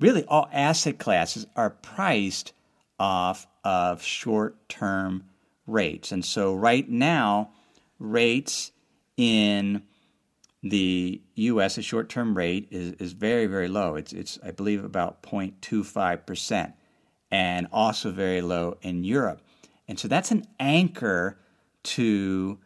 really 0.00 0.24
all 0.24 0.48
asset 0.52 0.98
classes 0.98 1.46
are 1.54 1.70
priced 1.70 2.52
off 2.98 3.46
of 3.64 4.02
short 4.02 4.68
term 4.68 5.24
rates. 5.66 6.10
And 6.10 6.24
so 6.24 6.54
right 6.54 6.88
now, 6.88 7.50
rates 7.98 8.72
in 9.16 9.82
the 10.62 11.22
US, 11.34 11.78
a 11.78 11.82
short 11.82 12.08
term 12.08 12.36
rate 12.36 12.68
is, 12.70 12.92
is 12.94 13.12
very, 13.12 13.46
very 13.46 13.68
low. 13.68 13.94
It's, 13.94 14.12
it's, 14.12 14.38
I 14.44 14.50
believe, 14.50 14.84
about 14.84 15.22
0.25%, 15.22 16.72
and 17.30 17.66
also 17.72 18.10
very 18.10 18.42
low 18.42 18.76
in 18.82 19.04
Europe. 19.04 19.42
And 19.88 19.98
so 19.98 20.08
that's 20.08 20.30
an 20.30 20.46
anchor 20.58 21.38
to, 21.82 22.58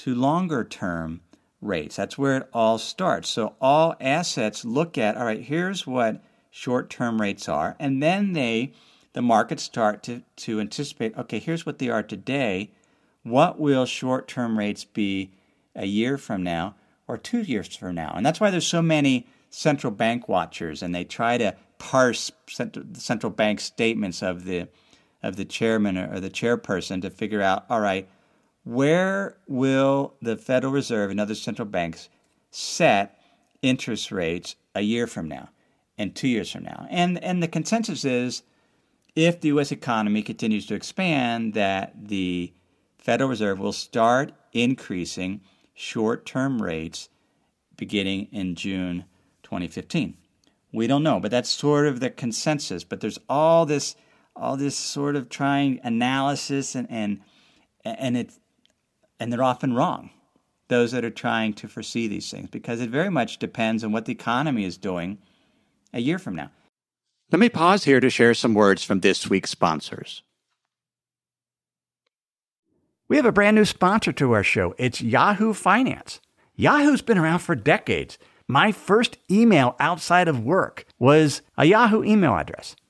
to 0.00 0.14
longer 0.14 0.64
term 0.64 1.20
rates. 1.60 1.96
That's 1.96 2.16
where 2.16 2.38
it 2.38 2.48
all 2.54 2.78
starts. 2.78 3.28
So 3.28 3.54
all 3.60 3.94
assets 4.00 4.64
look 4.64 4.96
at 4.96 5.16
all 5.16 5.26
right, 5.26 5.42
here's 5.42 5.86
what 5.86 6.22
short-term 6.50 7.20
rates 7.20 7.48
are, 7.48 7.76
and 7.78 8.02
then 8.02 8.32
they 8.32 8.72
the 9.12 9.22
markets 9.22 9.62
start 9.62 10.02
to, 10.04 10.22
to 10.36 10.60
anticipate, 10.60 11.16
okay, 11.18 11.38
here's 11.38 11.66
what 11.66 11.78
they 11.78 11.88
are 11.88 12.02
today. 12.02 12.70
What 13.24 13.58
will 13.58 13.84
short-term 13.84 14.56
rates 14.56 14.84
be 14.84 15.32
a 15.74 15.84
year 15.84 16.16
from 16.16 16.44
now 16.44 16.76
or 17.08 17.18
two 17.18 17.40
years 17.40 17.76
from 17.76 17.96
now? 17.96 18.12
And 18.14 18.24
that's 18.24 18.38
why 18.40 18.50
there's 18.50 18.66
so 18.66 18.82
many 18.82 19.26
central 19.50 19.92
bank 19.92 20.28
watchers, 20.28 20.82
and 20.82 20.94
they 20.94 21.04
try 21.04 21.38
to 21.38 21.56
parse 21.78 22.30
central 22.94 23.32
bank 23.32 23.60
statements 23.60 24.22
of 24.22 24.44
the 24.44 24.68
of 25.22 25.36
the 25.36 25.44
chairman 25.44 25.98
or 25.98 26.20
the 26.20 26.30
chairperson 26.30 27.02
to 27.02 27.10
figure 27.10 27.42
out, 27.42 27.66
all 27.68 27.80
right, 27.80 28.08
where 28.64 29.36
will 29.46 30.14
the 30.20 30.36
Federal 30.36 30.72
Reserve 30.72 31.10
and 31.10 31.20
other 31.20 31.34
central 31.34 31.66
banks 31.66 32.08
set 32.50 33.18
interest 33.62 34.10
rates 34.12 34.56
a 34.74 34.82
year 34.82 35.06
from 35.06 35.28
now? 35.28 35.50
and 36.00 36.16
two 36.16 36.28
years 36.28 36.50
from 36.50 36.64
now. 36.64 36.86
And 36.88 37.22
and 37.22 37.42
the 37.42 37.48
consensus 37.48 38.06
is 38.06 38.42
if 39.14 39.40
the 39.40 39.48
US 39.48 39.70
economy 39.70 40.22
continues 40.22 40.64
to 40.66 40.74
expand, 40.74 41.52
that 41.52 41.92
the 42.08 42.54
Federal 42.96 43.28
Reserve 43.28 43.58
will 43.58 43.72
start 43.72 44.32
increasing 44.52 45.42
short 45.74 46.24
term 46.24 46.62
rates 46.62 47.10
beginning 47.76 48.28
in 48.32 48.54
June 48.54 49.04
2015. 49.42 50.16
We 50.72 50.86
don't 50.86 51.02
know, 51.02 51.20
but 51.20 51.30
that's 51.30 51.50
sort 51.50 51.86
of 51.86 52.00
the 52.00 52.08
consensus. 52.08 52.82
But 52.82 53.00
there's 53.00 53.18
all 53.28 53.66
this, 53.66 53.94
all 54.34 54.56
this 54.56 54.76
sort 54.76 55.16
of 55.16 55.28
trying 55.28 55.80
analysis, 55.84 56.74
and 56.74 56.90
and 56.90 57.20
and 57.84 58.16
it, 58.16 58.32
and 59.20 59.32
they're 59.32 59.44
often 59.44 59.74
wrong. 59.74 60.10
Those 60.68 60.92
that 60.92 61.04
are 61.04 61.10
trying 61.10 61.52
to 61.54 61.68
foresee 61.68 62.08
these 62.08 62.30
things, 62.30 62.48
because 62.50 62.80
it 62.80 62.90
very 62.90 63.10
much 63.10 63.38
depends 63.38 63.84
on 63.84 63.92
what 63.92 64.06
the 64.06 64.12
economy 64.12 64.64
is 64.64 64.76
doing 64.76 65.18
a 65.92 66.00
year 66.00 66.18
from 66.18 66.34
now. 66.34 66.50
Let 67.30 67.38
me 67.38 67.48
pause 67.48 67.84
here 67.84 68.00
to 68.00 68.10
share 68.10 68.34
some 68.34 68.54
words 68.54 68.82
from 68.82 69.00
this 69.00 69.28
week's 69.28 69.50
sponsors. 69.50 70.22
We 73.08 73.16
have 73.16 73.26
a 73.26 73.32
brand 73.32 73.56
new 73.56 73.64
sponsor 73.64 74.12
to 74.12 74.32
our 74.32 74.44
show. 74.44 74.74
It's 74.78 75.02
Yahoo 75.02 75.52
Finance. 75.52 76.20
Yahoo's 76.54 77.02
been 77.02 77.18
around 77.18 77.40
for 77.40 77.56
decades. 77.56 78.18
My 78.46 78.70
first 78.70 79.18
email 79.30 79.74
outside 79.80 80.28
of 80.28 80.44
work 80.44 80.84
was 80.98 81.42
a 81.56 81.64
Yahoo 81.64 82.04
email 82.04 82.36
address. 82.36 82.76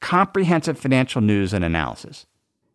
comprehensive 0.00 0.78
financial 0.78 1.20
news 1.20 1.52
and 1.52 1.64
analysis. 1.64 2.26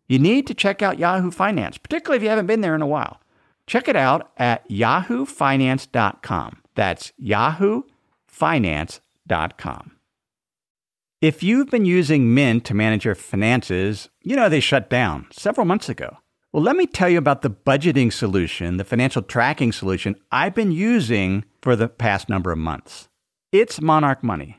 You 0.06 0.18
need 0.18 0.46
to 0.46 0.54
check 0.54 0.82
out 0.82 0.98
Yahoo 0.98 1.30
Finance, 1.30 1.78
particularly 1.78 2.18
if 2.18 2.22
you 2.22 2.28
haven't 2.28 2.46
been 2.46 2.60
there 2.60 2.74
in 2.74 2.82
a 2.82 2.86
while. 2.86 3.22
Check 3.66 3.88
it 3.88 3.96
out 3.96 4.30
at 4.36 4.68
yahoofinance.com. 4.68 6.58
That's 6.74 7.12
yahoofinance.com. 7.22 9.90
If 11.22 11.42
you've 11.42 11.70
been 11.70 11.86
using 11.86 12.34
Mint 12.34 12.66
to 12.66 12.74
manage 12.74 13.06
your 13.06 13.14
finances, 13.14 14.10
you 14.20 14.36
know 14.36 14.50
they 14.50 14.60
shut 14.60 14.90
down 14.90 15.26
several 15.30 15.64
months 15.64 15.88
ago. 15.88 16.18
Well, 16.52 16.62
let 16.62 16.76
me 16.76 16.86
tell 16.86 17.08
you 17.08 17.16
about 17.18 17.40
the 17.40 17.50
budgeting 17.50 18.12
solution, 18.12 18.76
the 18.76 18.84
financial 18.84 19.22
tracking 19.22 19.72
solution 19.72 20.16
I've 20.30 20.54
been 20.54 20.70
using 20.70 21.46
for 21.62 21.76
the 21.76 21.88
past 21.88 22.28
number 22.28 22.52
of 22.52 22.58
months. 22.58 23.08
It's 23.50 23.80
Monarch 23.80 24.22
Money. 24.22 24.58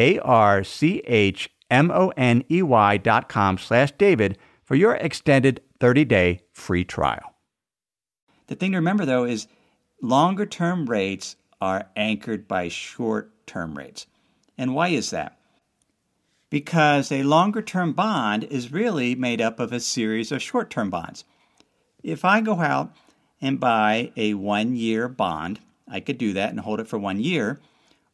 M-O-N-A-R-C-H-M-O-N-E-Y 0.00 2.96
dot 2.96 3.28
com 3.28 3.58
slash 3.58 3.92
David 3.92 4.38
for 4.64 4.74
your 4.74 4.94
extended 4.94 5.60
30-day 5.78 6.40
free 6.52 6.84
trial. 6.84 7.34
The 8.46 8.54
thing 8.54 8.72
to 8.72 8.78
remember, 8.78 9.04
though, 9.04 9.24
is 9.24 9.46
longer-term 10.00 10.86
rates 10.86 11.36
are 11.60 11.90
anchored 11.94 12.48
by 12.48 12.68
short-term 12.68 13.76
rates. 13.76 14.06
And 14.56 14.74
why 14.74 14.88
is 14.88 15.10
that? 15.10 15.38
Because 16.48 17.12
a 17.12 17.22
longer-term 17.22 17.92
bond 17.92 18.44
is 18.44 18.72
really 18.72 19.14
made 19.14 19.40
up 19.40 19.60
of 19.60 19.72
a 19.72 19.80
series 19.80 20.32
of 20.32 20.42
short-term 20.42 20.90
bonds. 20.90 21.24
If 22.02 22.24
I 22.24 22.40
go 22.40 22.60
out 22.60 22.96
and 23.40 23.60
buy 23.60 24.12
a 24.16 24.34
one 24.34 24.74
year 24.74 25.08
bond, 25.08 25.60
I 25.86 26.00
could 26.00 26.18
do 26.18 26.32
that 26.32 26.50
and 26.50 26.60
hold 26.60 26.80
it 26.80 26.88
for 26.88 26.98
one 26.98 27.20
year. 27.20 27.60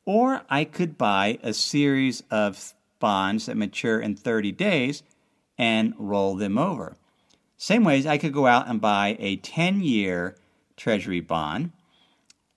Or 0.07 0.43
I 0.49 0.65
could 0.65 0.97
buy 0.97 1.39
a 1.43 1.53
series 1.53 2.23
of 2.31 2.73
bonds 2.99 3.47
that 3.47 3.57
mature 3.57 4.01
in 4.01 4.17
30 4.17 4.53
days 4.53 5.03
and 5.59 5.95
roll 5.99 6.37
them 6.37 6.57
over. 6.57 6.97
Same 7.59 7.85
ways, 7.85 8.07
I 8.07 8.17
could 8.17 8.33
go 8.33 8.47
out 8.47 8.69
and 8.69 8.81
buy 8.81 9.17
a 9.19 9.37
10 9.37 9.83
year 9.83 10.37
treasury 10.77 11.21
bond, 11.21 11.73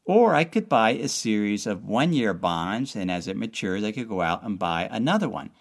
or 0.05 0.35
I 0.35 0.43
could 0.43 0.67
buy 0.67 0.91
a 0.91 1.07
series 1.07 1.65
of 1.65 1.85
one 1.85 2.13
year 2.13 2.33
bonds, 2.33 2.95
and 2.95 3.09
as 3.09 3.27
it 3.27 3.37
matures, 3.37 3.83
I 3.83 3.91
could 3.91 4.09
go 4.09 4.21
out 4.21 4.43
and 4.43 4.59
buy 4.59 4.87
another 4.91 5.29
one. 5.29 5.51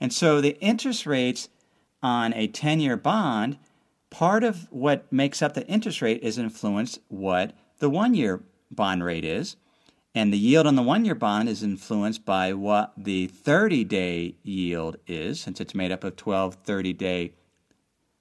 And 0.00 0.12
so 0.12 0.40
the 0.40 0.58
interest 0.60 1.06
rates 1.06 1.48
on 2.02 2.32
a 2.34 2.46
10 2.46 2.80
year 2.80 2.96
bond 2.96 3.58
part 4.10 4.44
of 4.44 4.66
what 4.70 5.12
makes 5.12 5.42
up 5.42 5.54
the 5.54 5.66
interest 5.66 6.00
rate 6.00 6.22
is 6.22 6.38
influenced 6.38 7.00
what 7.08 7.52
the 7.78 7.90
one 7.90 8.14
year 8.14 8.42
bond 8.70 9.04
rate 9.04 9.24
is. 9.24 9.56
And 10.16 10.32
the 10.32 10.38
yield 10.38 10.66
on 10.66 10.76
the 10.76 10.82
one 10.82 11.04
year 11.04 11.14
bond 11.14 11.46
is 11.46 11.62
influenced 11.62 12.24
by 12.24 12.54
what 12.54 12.94
the 12.96 13.26
30 13.26 13.84
day 13.84 14.34
yield 14.42 14.96
is, 15.06 15.38
since 15.38 15.60
it's 15.60 15.74
made 15.74 15.92
up 15.92 16.04
of 16.04 16.16
12 16.16 16.54
30 16.54 16.92
day 16.94 17.32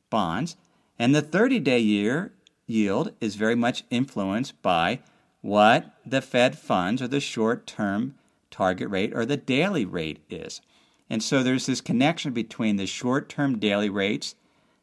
bonds. 0.09 0.57
And 0.99 1.15
the 1.15 1.21
30 1.21 1.61
day 1.61 1.79
year 1.79 2.33
yield 2.67 3.13
is 3.21 3.35
very 3.35 3.55
much 3.55 3.85
influenced 3.89 4.61
by 4.61 4.99
what 5.39 5.93
the 6.05 6.21
Fed 6.21 6.59
funds 6.59 7.01
or 7.01 7.07
the 7.07 7.21
short 7.21 7.65
term 7.65 8.15
target 8.51 8.89
rate 8.89 9.13
or 9.15 9.25
the 9.25 9.37
daily 9.37 9.85
rate 9.85 10.19
is. 10.29 10.59
And 11.09 11.23
so 11.23 11.43
there's 11.43 11.65
this 11.65 11.79
connection 11.79 12.33
between 12.33 12.75
the 12.75 12.87
short 12.87 13.29
term 13.29 13.57
daily 13.57 13.89
rates 13.89 14.35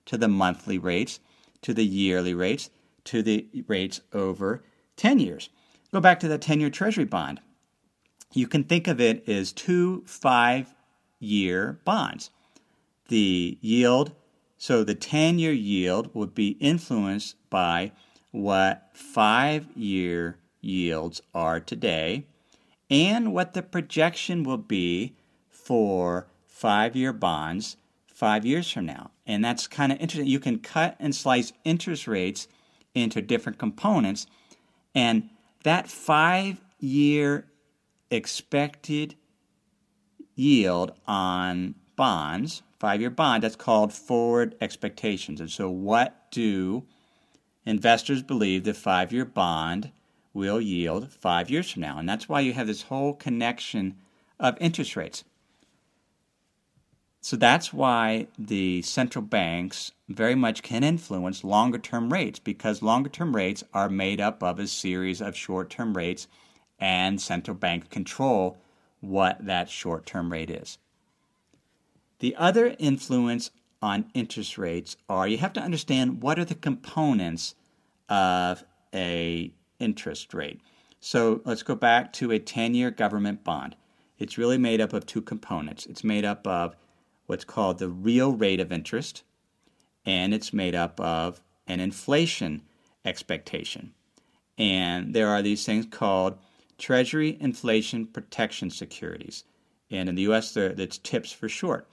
to 0.07 0.17
the 0.17 0.29
monthly 0.29 0.79
rates, 0.79 1.21
to 1.61 1.75
the 1.75 1.85
yearly 1.85 2.33
rates, 2.33 2.71
to 3.05 3.23
the 3.23 3.47
rates 3.69 4.01
over 4.15 4.65
10 4.97 5.19
years. 5.19 5.51
Go 5.93 6.01
back 6.01 6.21
to 6.21 6.29
that 6.29 6.41
10 6.41 6.61
year 6.61 6.71
Treasury 6.71 7.05
bond. 7.05 7.41
You 8.33 8.47
can 8.47 8.65
think 8.65 8.89
of 8.89 9.01
it 9.01 9.29
as 9.29 9.53
two 9.53 10.03
five 10.07 10.75
year 11.19 11.81
bonds. 11.85 12.31
The 13.09 13.59
yield, 13.61 14.13
so 14.57 14.85
the 14.85 14.95
10 14.95 15.39
year 15.39 15.53
yield 15.53 16.15
would 16.15 16.35
be 16.35 16.57
influenced 16.61 17.37
by 17.51 17.93
what 18.31 18.89
five 18.95 19.67
year 19.77 20.39
yields 20.63 21.21
are 21.35 21.61
today 21.61 22.25
and 22.89 23.35
what 23.35 23.53
the 23.53 23.63
projection 23.63 24.45
will 24.45 24.59
be 24.59 25.15
for 25.51 26.27
five 26.47 26.97
year 26.97 27.13
bonds 27.13 27.77
five 28.23 28.47
years 28.47 28.71
from 28.71 28.87
now. 28.87 29.11
And 29.27 29.45
that's 29.45 29.67
kind 29.67 29.91
of 29.91 29.99
interesting. 29.99 30.29
You 30.29 30.39
can 30.39 30.61
cut 30.61 30.95
and 31.01 31.13
slice 31.13 31.53
interest 31.65 32.07
rates 32.07 32.47
into 32.95 33.21
different 33.21 33.59
components. 33.59 34.27
And 34.95 35.29
that 35.65 35.89
five 35.89 36.61
year 36.79 37.47
expected 38.11 39.15
yield 40.35 40.93
on 41.07 41.75
bonds, 41.97 42.63
five 42.79 43.01
year 43.01 43.11
bond, 43.11 43.43
that's 43.43 43.57
called 43.57 43.93
forward 43.93 44.55
expectations. 44.61 45.41
And 45.41 45.51
so, 45.51 45.71
what 45.71 46.31
do 46.31 46.85
investors 47.65 48.23
believe 48.23 48.65
the 48.65 48.75
five 48.75 49.13
year 49.13 49.25
bond 49.25 49.93
will 50.35 50.61
yield 50.61 51.13
five 51.13 51.51
years 51.51 51.71
from 51.71 51.83
now. 51.83 51.99
And 51.99 52.09
that's 52.09 52.29
why 52.29 52.41
you 52.41 52.55
have 52.55 52.67
this 52.67 52.83
whole 52.83 53.15
connection 53.15 53.97
of 54.41 54.57
interest 54.61 54.97
rates. 54.97 55.25
So 57.25 57.37
that's 57.37 57.73
why 57.73 58.27
the 58.37 58.83
central 58.83 59.25
banks 59.25 59.93
very 60.09 60.35
much 60.35 60.65
can 60.65 60.83
influence 60.83 61.45
longer 61.45 61.79
term 61.79 62.13
rates 62.13 62.41
because 62.41 62.83
longer 62.83 63.09
term 63.09 63.37
rates 63.37 63.63
are 63.73 63.89
made 63.89 64.21
up 64.21 64.43
of 64.43 64.59
a 64.59 64.67
series 64.67 65.23
of 65.23 65.37
short 65.37 65.71
term 65.71 65.97
rates, 65.97 66.27
and 66.81 67.21
central 67.21 67.57
banks 67.57 67.87
control 67.89 68.59
what 69.01 69.47
that 69.47 69.71
short 69.71 70.05
term 70.05 70.33
rate 70.33 70.51
is. 70.51 70.79
The 72.19 72.35
other 72.35 72.75
influence 72.81 73.53
on 73.81 74.11
interest 74.15 74.59
rates 74.59 74.97
are 75.09 75.29
you 75.29 75.39
have 75.39 75.53
to 75.53 75.63
understand 75.63 76.23
what 76.25 76.41
are 76.41 76.45
the 76.45 76.57
components 76.57 77.55
of 78.09 78.65
a 78.93 79.53
interest 79.79 80.35
rate. 80.35 80.61
So 80.99 81.41
let's 81.45 81.63
go 81.63 81.77
back 81.77 82.13
to 82.15 82.33
a 82.33 82.41
10-year 82.41 82.91
government 82.91 83.45
bond. 83.45 83.77
It's 84.19 84.39
really 84.39 84.59
made 84.59 84.81
up 84.81 84.93
of 84.93 85.07
two 85.07 85.23
components. 85.23 85.87
It's 85.87 86.03
made 86.05 86.25
up 86.25 86.47
of 86.47 86.75
what's 87.27 87.45
called 87.45 87.79
the 87.79 87.89
real 87.89 88.33
rate 88.33 88.61
of 88.61 88.73
interest, 88.73 89.23
and 90.05 90.35
it's 90.35 90.53
made 90.53 90.75
up 90.75 91.01
of 91.01 91.41
an 91.67 91.81
inflation 91.81 92.63
expectation. 93.05 93.93
And 94.59 95.15
there 95.15 95.29
are 95.29 95.43
these 95.43 95.65
things 95.65 95.87
called 95.91 96.39
Treasury 96.79 97.37
Inflation 97.41 98.07
Protection 98.07 98.71
Securities. 98.71 99.45
And 99.91 100.09
in 100.09 100.15
the 100.15 100.23
US, 100.23 100.53
that's 100.53 100.99
TIPS 100.99 101.33
for 101.33 101.49
short. 101.49 101.89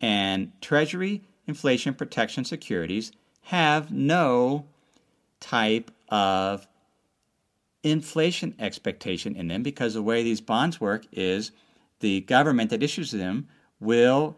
And 0.00 0.52
Treasury 0.60 1.22
Inflation 1.46 1.94
Protection 1.94 2.44
Securities 2.44 3.12
have 3.42 3.90
no 3.90 4.66
type 5.40 5.90
of 6.08 6.66
inflation 7.82 8.54
expectation 8.58 9.36
in 9.36 9.48
them 9.48 9.62
because 9.62 9.94
the 9.94 10.02
way 10.02 10.22
these 10.22 10.40
bonds 10.40 10.80
work 10.80 11.04
is 11.12 11.52
the 12.00 12.22
government 12.22 12.70
that 12.70 12.82
issues 12.82 13.10
them 13.10 13.46
will 13.78 14.36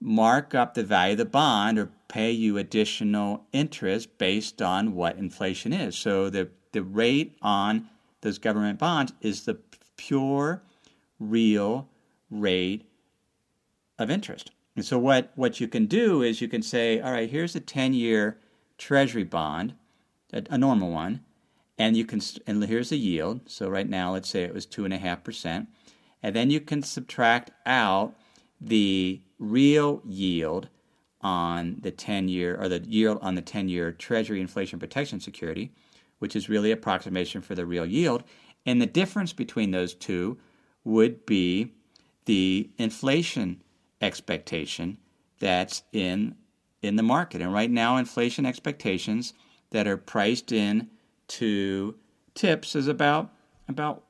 mark 0.00 0.54
up 0.54 0.74
the 0.74 0.82
value 0.82 1.12
of 1.12 1.18
the 1.18 1.24
bond 1.24 1.78
or 1.78 1.90
pay 2.08 2.30
you 2.30 2.58
additional 2.58 3.46
interest 3.52 4.18
based 4.18 4.62
on 4.62 4.94
what 4.94 5.16
inflation 5.16 5.72
is. 5.72 5.96
So 5.96 6.30
the, 6.30 6.50
the 6.72 6.82
rate 6.82 7.36
on 7.42 7.88
those 8.20 8.38
government 8.38 8.78
bonds 8.78 9.12
is 9.20 9.44
the 9.44 9.58
pure, 9.96 10.62
real 11.18 11.88
rate 12.30 12.86
of 13.98 14.10
interest. 14.10 14.50
And 14.74 14.84
so 14.84 14.98
what, 14.98 15.32
what 15.34 15.58
you 15.58 15.68
can 15.68 15.86
do 15.86 16.22
is 16.22 16.40
you 16.40 16.48
can 16.48 16.62
say, 16.62 17.00
all 17.00 17.12
right, 17.12 17.30
here's 17.30 17.56
a 17.56 17.60
10 17.60 17.94
year 17.94 18.38
treasury 18.78 19.24
bond, 19.24 19.74
a, 20.32 20.44
a 20.50 20.58
normal 20.58 20.90
one, 20.90 21.24
and 21.78 21.96
you 21.96 22.04
can 22.04 22.20
and 22.46 22.62
here's 22.64 22.90
the 22.90 22.96
yield. 22.96 23.40
So 23.46 23.68
right 23.68 23.88
now, 23.88 24.12
let's 24.12 24.28
say 24.28 24.42
it 24.42 24.54
was 24.54 24.66
two 24.66 24.84
and 24.84 24.94
a 24.94 24.98
half 24.98 25.24
percent, 25.24 25.68
and 26.22 26.34
then 26.34 26.50
you 26.50 26.60
can 26.60 26.82
subtract 26.82 27.50
out 27.64 28.14
the 28.60 29.20
real 29.38 30.02
yield 30.04 30.68
on 31.20 31.76
the 31.80 31.90
10 31.90 32.28
year 32.28 32.56
or 32.60 32.68
the 32.68 32.80
yield 32.80 33.18
on 33.20 33.34
the 33.34 33.42
10 33.42 33.68
year 33.68 33.92
Treasury 33.92 34.40
inflation 34.40 34.78
protection 34.78 35.20
security, 35.20 35.72
which 36.18 36.36
is 36.36 36.48
really 36.48 36.70
approximation 36.70 37.42
for 37.42 37.54
the 37.54 37.66
real 37.66 37.86
yield. 37.86 38.22
And 38.64 38.80
the 38.80 38.86
difference 38.86 39.32
between 39.32 39.70
those 39.70 39.94
two 39.94 40.38
would 40.84 41.26
be 41.26 41.72
the 42.26 42.70
inflation 42.78 43.62
expectation 44.00 44.98
that's 45.38 45.82
in 45.92 46.34
in 46.82 46.96
the 46.96 47.02
market. 47.02 47.40
And 47.40 47.52
right 47.52 47.70
now 47.70 47.96
inflation 47.96 48.46
expectations 48.46 49.32
that 49.70 49.86
are 49.88 49.96
priced 49.96 50.52
in 50.52 50.88
to 51.28 51.96
tips 52.34 52.76
is 52.76 52.86
about 52.86 53.32
about 53.68 54.04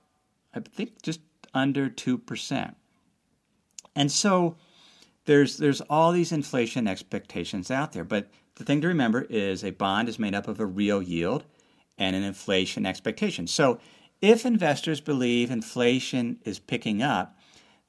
I 0.54 0.60
think 0.60 1.02
just 1.02 1.20
under 1.54 1.88
2%. 1.88 2.74
And 3.96 4.12
so 4.12 4.56
there's 5.24 5.56
there's 5.56 5.80
all 5.80 6.12
these 6.12 6.30
inflation 6.30 6.86
expectations 6.86 7.70
out 7.70 7.92
there, 7.92 8.04
but 8.04 8.28
the 8.56 8.64
thing 8.64 8.80
to 8.82 8.88
remember 8.88 9.22
is 9.22 9.64
a 9.64 9.70
bond 9.70 10.08
is 10.08 10.18
made 10.18 10.34
up 10.34 10.46
of 10.46 10.60
a 10.60 10.66
real 10.66 11.02
yield 11.02 11.44
and 11.98 12.14
an 12.14 12.22
inflation 12.22 12.86
expectation. 12.86 13.46
So 13.46 13.80
if 14.20 14.46
investors 14.46 15.00
believe 15.00 15.50
inflation 15.50 16.38
is 16.44 16.58
picking 16.58 17.02
up, 17.02 17.36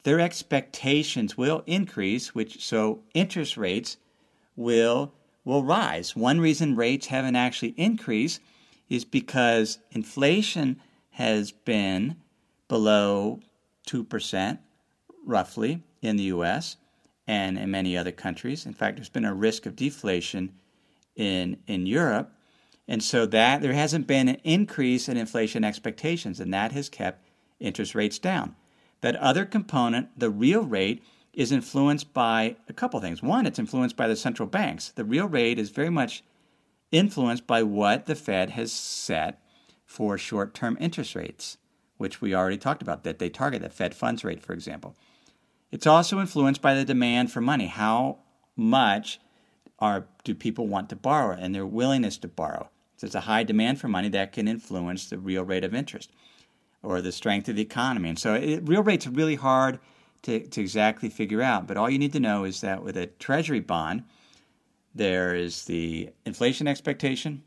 their 0.02 0.18
expectations 0.18 1.36
will 1.36 1.62
increase, 1.66 2.34
which 2.34 2.64
so 2.64 3.02
interest 3.14 3.56
rates 3.56 3.98
will 4.56 5.12
will 5.44 5.62
rise. 5.62 6.16
One 6.16 6.40
reason 6.40 6.74
rates 6.74 7.06
haven't 7.06 7.36
actually 7.36 7.74
increased 7.76 8.40
is 8.88 9.04
because 9.04 9.78
inflation 9.90 10.80
has 11.12 11.52
been 11.52 12.16
below 12.68 13.40
2% 13.86 14.58
roughly 15.24 15.82
in 16.02 16.16
the 16.16 16.24
US 16.24 16.76
and 17.26 17.58
in 17.58 17.70
many 17.70 17.96
other 17.96 18.12
countries. 18.12 18.64
In 18.66 18.72
fact, 18.72 18.96
there's 18.96 19.08
been 19.08 19.24
a 19.24 19.34
risk 19.34 19.66
of 19.66 19.76
deflation 19.76 20.54
in, 21.14 21.58
in 21.66 21.86
Europe. 21.86 22.32
And 22.86 23.02
so 23.02 23.26
that 23.26 23.60
there 23.60 23.74
hasn't 23.74 24.06
been 24.06 24.28
an 24.28 24.40
increase 24.44 25.08
in 25.08 25.18
inflation 25.18 25.62
expectations, 25.62 26.40
and 26.40 26.54
that 26.54 26.72
has 26.72 26.88
kept 26.88 27.22
interest 27.60 27.94
rates 27.94 28.18
down. 28.18 28.56
That 29.02 29.16
other 29.16 29.44
component, 29.44 30.18
the 30.18 30.30
real 30.30 30.62
rate, 30.62 31.04
is 31.34 31.52
influenced 31.52 32.14
by 32.14 32.56
a 32.68 32.72
couple 32.72 32.98
things. 33.00 33.22
One, 33.22 33.46
it's 33.46 33.58
influenced 33.58 33.96
by 33.96 34.08
the 34.08 34.16
central 34.16 34.48
banks. 34.48 34.88
The 34.88 35.04
real 35.04 35.26
rate 35.26 35.58
is 35.58 35.68
very 35.68 35.90
much 35.90 36.24
influenced 36.90 37.46
by 37.46 37.62
what 37.62 38.06
the 38.06 38.14
Fed 38.14 38.50
has 38.50 38.72
set 38.72 39.40
for 39.84 40.16
short 40.16 40.54
term 40.54 40.76
interest 40.80 41.14
rates, 41.14 41.58
which 41.98 42.20
we 42.20 42.34
already 42.34 42.56
talked 42.56 42.82
about, 42.82 43.04
that 43.04 43.18
they 43.18 43.28
target 43.28 43.62
the 43.62 43.68
Fed 43.68 43.94
funds 43.94 44.24
rate, 44.24 44.42
for 44.42 44.54
example. 44.54 44.96
It's 45.70 45.86
also 45.86 46.20
influenced 46.20 46.62
by 46.62 46.74
the 46.74 46.84
demand 46.84 47.30
for 47.30 47.40
money. 47.40 47.66
How 47.66 48.18
much 48.56 49.20
are 49.78 50.06
do 50.24 50.34
people 50.34 50.66
want 50.66 50.88
to 50.90 50.96
borrow 50.96 51.36
and 51.36 51.54
their 51.54 51.66
willingness 51.66 52.16
to 52.18 52.28
borrow? 52.28 52.70
So 52.96 53.06
there's 53.06 53.14
a 53.14 53.20
high 53.20 53.44
demand 53.44 53.80
for 53.80 53.88
money 53.88 54.08
that 54.08 54.32
can 54.32 54.48
influence 54.48 55.08
the 55.08 55.18
real 55.18 55.44
rate 55.44 55.64
of 55.64 55.74
interest 55.74 56.10
or 56.82 57.00
the 57.00 57.12
strength 57.12 57.48
of 57.48 57.56
the 57.56 57.62
economy. 57.62 58.08
And 58.08 58.18
so 58.18 58.34
it, 58.34 58.66
real 58.66 58.82
rates 58.82 59.06
are 59.06 59.10
really 59.10 59.36
hard 59.36 59.78
to, 60.22 60.40
to 60.40 60.60
exactly 60.60 61.08
figure 61.08 61.42
out. 61.42 61.66
But 61.66 61.76
all 61.76 61.90
you 61.90 61.98
need 61.98 62.12
to 62.14 62.20
know 62.20 62.44
is 62.44 62.60
that 62.62 62.82
with 62.82 62.96
a 62.96 63.06
treasury 63.06 63.60
bond, 63.60 64.04
there 64.94 65.34
is 65.34 65.64
the 65.66 66.10
inflation 66.24 66.66
expectation 66.66 67.42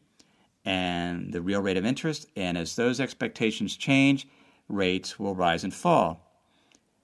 and 0.64 1.34
the 1.34 1.42
real 1.42 1.62
rate 1.62 1.78
of 1.78 1.86
interest. 1.86 2.28
And 2.36 2.58
as 2.58 2.76
those 2.76 3.00
expectations 3.00 3.76
change, 3.76 4.28
rates 4.70 5.20
will 5.20 5.36
rise 5.36 5.64
and 5.64 5.74
fall. 5.74 6.31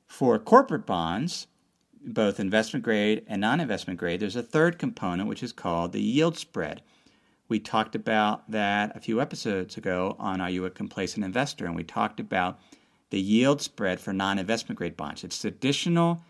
For 0.07 0.39
corporate 0.39 0.85
bonds, 0.85 1.47
both 2.01 2.39
investment 2.39 2.83
grade 2.83 3.23
and 3.27 3.41
non 3.41 3.59
investment 3.59 3.99
grade, 3.99 4.19
there's 4.19 4.35
a 4.35 4.41
third 4.41 4.79
component 4.79 5.29
which 5.29 5.43
is 5.43 5.51
called 5.51 5.91
the 5.91 6.01
yield 6.01 6.37
spread. 6.37 6.81
We 7.49 7.59
talked 7.59 7.95
about 7.95 8.49
that 8.51 8.95
a 8.95 8.99
few 8.99 9.21
episodes 9.21 9.77
ago 9.77 10.15
on 10.19 10.41
Are 10.41 10.49
You 10.49 10.65
a 10.65 10.69
Complacent 10.69 11.23
Investor? 11.23 11.65
And 11.65 11.75
we 11.75 11.83
talked 11.83 12.19
about 12.19 12.59
the 13.09 13.21
yield 13.21 13.61
spread 13.61 13.99
for 13.99 14.13
non 14.13 14.39
investment 14.39 14.77
grade 14.77 14.97
bonds. 14.97 15.23
It's 15.23 15.41
the 15.41 15.49
additional 15.49 16.23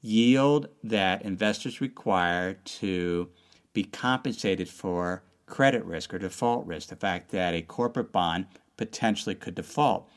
yield 0.00 0.68
that 0.84 1.22
investors 1.22 1.80
require 1.80 2.54
to 2.54 3.30
be 3.72 3.84
compensated 3.84 4.68
for 4.68 5.22
credit 5.46 5.84
risk 5.84 6.12
or 6.12 6.18
default 6.18 6.66
risk, 6.66 6.88
the 6.88 6.96
fact 6.96 7.30
that 7.30 7.54
a 7.54 7.62
corporate 7.62 8.12
bond 8.12 8.46
potentially 8.76 9.34
could 9.34 9.54
default. 9.54 10.08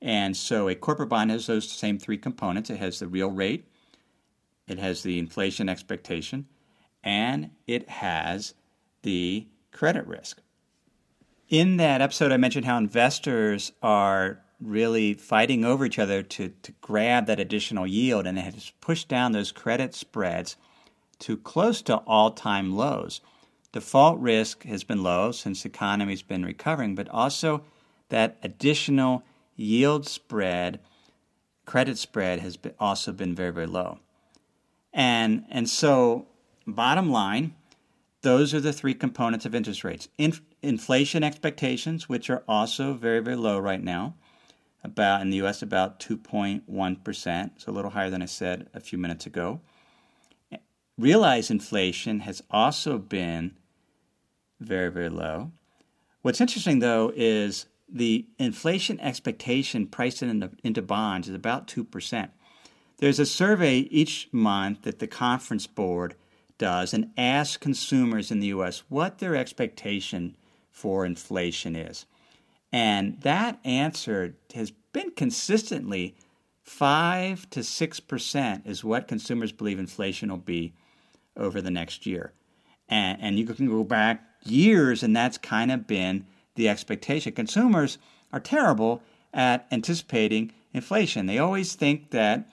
And 0.00 0.36
so 0.36 0.68
a 0.68 0.74
corporate 0.74 1.08
bond 1.08 1.30
has 1.30 1.46
those 1.46 1.68
same 1.68 1.98
three 1.98 2.18
components 2.18 2.70
it 2.70 2.78
has 2.78 2.98
the 2.98 3.08
real 3.08 3.30
rate, 3.30 3.68
it 4.68 4.78
has 4.78 5.02
the 5.02 5.18
inflation 5.18 5.68
expectation, 5.68 6.46
and 7.02 7.50
it 7.66 7.88
has 7.88 8.54
the 9.02 9.46
credit 9.72 10.06
risk. 10.06 10.40
In 11.48 11.78
that 11.78 12.00
episode, 12.00 12.30
I 12.30 12.36
mentioned 12.36 12.66
how 12.66 12.76
investors 12.76 13.72
are 13.82 14.40
really 14.60 15.14
fighting 15.14 15.64
over 15.64 15.84
each 15.84 15.98
other 15.98 16.22
to, 16.22 16.48
to 16.62 16.72
grab 16.80 17.26
that 17.26 17.40
additional 17.40 17.86
yield, 17.86 18.26
and 18.26 18.38
it 18.38 18.42
has 18.42 18.72
pushed 18.80 19.08
down 19.08 19.32
those 19.32 19.52
credit 19.52 19.94
spreads 19.94 20.56
to 21.20 21.36
close 21.36 21.80
to 21.82 21.96
all 21.98 22.32
time 22.32 22.76
lows. 22.76 23.20
Default 23.72 24.18
risk 24.18 24.64
has 24.64 24.84
been 24.84 25.02
low 25.02 25.32
since 25.32 25.62
the 25.62 25.68
economy's 25.68 26.22
been 26.22 26.44
recovering, 26.44 26.94
but 26.94 27.08
also 27.08 27.64
that 28.08 28.38
additional 28.42 29.22
yield 29.58 30.06
spread, 30.06 30.80
credit 31.66 31.98
spread 31.98 32.40
has 32.40 32.56
also 32.78 33.12
been 33.12 33.34
very, 33.34 33.52
very 33.52 33.66
low. 33.66 33.98
And, 34.92 35.44
and 35.50 35.68
so, 35.68 36.26
bottom 36.66 37.10
line, 37.10 37.54
those 38.22 38.54
are 38.54 38.60
the 38.60 38.72
three 38.72 38.94
components 38.94 39.44
of 39.44 39.54
interest 39.54 39.84
rates. 39.84 40.08
In, 40.16 40.32
inflation 40.62 41.22
expectations, 41.22 42.08
which 42.08 42.30
are 42.30 42.42
also 42.48 42.94
very, 42.94 43.20
very 43.20 43.36
low 43.36 43.58
right 43.58 43.82
now, 43.82 44.14
about 44.82 45.20
in 45.20 45.30
the 45.30 45.42
US 45.42 45.60
about 45.60 46.00
2.1%, 46.00 47.50
so 47.56 47.70
a 47.70 47.74
little 47.74 47.90
higher 47.90 48.10
than 48.10 48.22
I 48.22 48.26
said 48.26 48.68
a 48.72 48.80
few 48.80 48.96
minutes 48.96 49.26
ago. 49.26 49.60
Realized 50.96 51.50
inflation 51.50 52.20
has 52.20 52.42
also 52.50 52.98
been 52.98 53.56
very, 54.60 54.90
very 54.90 55.08
low. 55.08 55.52
What's 56.22 56.40
interesting 56.40 56.80
though 56.80 57.12
is 57.14 57.66
the 57.88 58.26
inflation 58.38 59.00
expectation 59.00 59.86
priced 59.86 60.22
into, 60.22 60.50
into 60.62 60.82
bonds 60.82 61.28
is 61.28 61.34
about 61.34 61.66
2%. 61.66 62.28
There's 62.98 63.18
a 63.18 63.26
survey 63.26 63.78
each 63.78 64.28
month 64.32 64.82
that 64.82 64.98
the 64.98 65.06
conference 65.06 65.66
board 65.66 66.14
does 66.58 66.92
and 66.92 67.12
asks 67.16 67.56
consumers 67.56 68.30
in 68.30 68.40
the 68.40 68.48
US 68.48 68.82
what 68.88 69.18
their 69.18 69.36
expectation 69.36 70.36
for 70.70 71.06
inflation 71.06 71.76
is. 71.76 72.06
And 72.72 73.20
that 73.22 73.58
answer 73.64 74.34
has 74.54 74.72
been 74.92 75.12
consistently 75.12 76.16
5 76.62 77.48
to 77.50 77.60
6% 77.60 78.66
is 78.66 78.84
what 78.84 79.08
consumers 79.08 79.52
believe 79.52 79.78
inflation 79.78 80.28
will 80.28 80.36
be 80.36 80.74
over 81.36 81.62
the 81.62 81.70
next 81.70 82.04
year. 82.04 82.32
And, 82.88 83.20
and 83.20 83.38
you 83.38 83.46
can 83.46 83.68
go 83.68 83.84
back 83.84 84.24
years, 84.44 85.02
and 85.02 85.16
that's 85.16 85.38
kind 85.38 85.72
of 85.72 85.86
been 85.86 86.26
the 86.58 86.68
expectation. 86.68 87.32
Consumers 87.32 87.96
are 88.32 88.40
terrible 88.40 89.02
at 89.32 89.66
anticipating 89.70 90.52
inflation. 90.74 91.24
They 91.24 91.38
always 91.38 91.74
think 91.74 92.10
that 92.10 92.50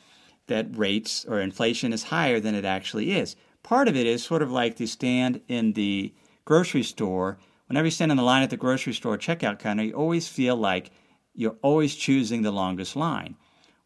that 0.47 0.77
rates 0.77 1.25
or 1.27 1.39
inflation 1.41 1.91
is 1.91 2.03
higher 2.03 2.39
than 2.39 2.55
it 2.55 2.63
actually 2.63 3.11
is. 3.11 3.35
Part 3.63 3.87
of 3.87 3.95
it 3.95 4.05
is 4.05 4.23
sort 4.23 4.43
of 4.43 4.51
like 4.51 4.77
the 4.77 4.85
stand 4.85 5.41
in 5.47 5.73
the 5.73 6.13
grocery 6.45 6.83
store. 6.83 7.39
Whenever 7.67 7.87
you 7.87 7.91
stand 7.91 8.11
in 8.11 8.17
the 8.17 8.23
line 8.23 8.43
at 8.43 8.51
the 8.51 8.57
grocery 8.57 8.93
store 8.93 9.17
checkout 9.17 9.57
counter, 9.57 9.83
you 9.83 9.93
always 9.93 10.27
feel 10.27 10.55
like 10.55 10.91
you're 11.33 11.57
always 11.63 11.95
choosing 11.95 12.43
the 12.43 12.51
longest 12.51 12.95
line. 12.95 13.35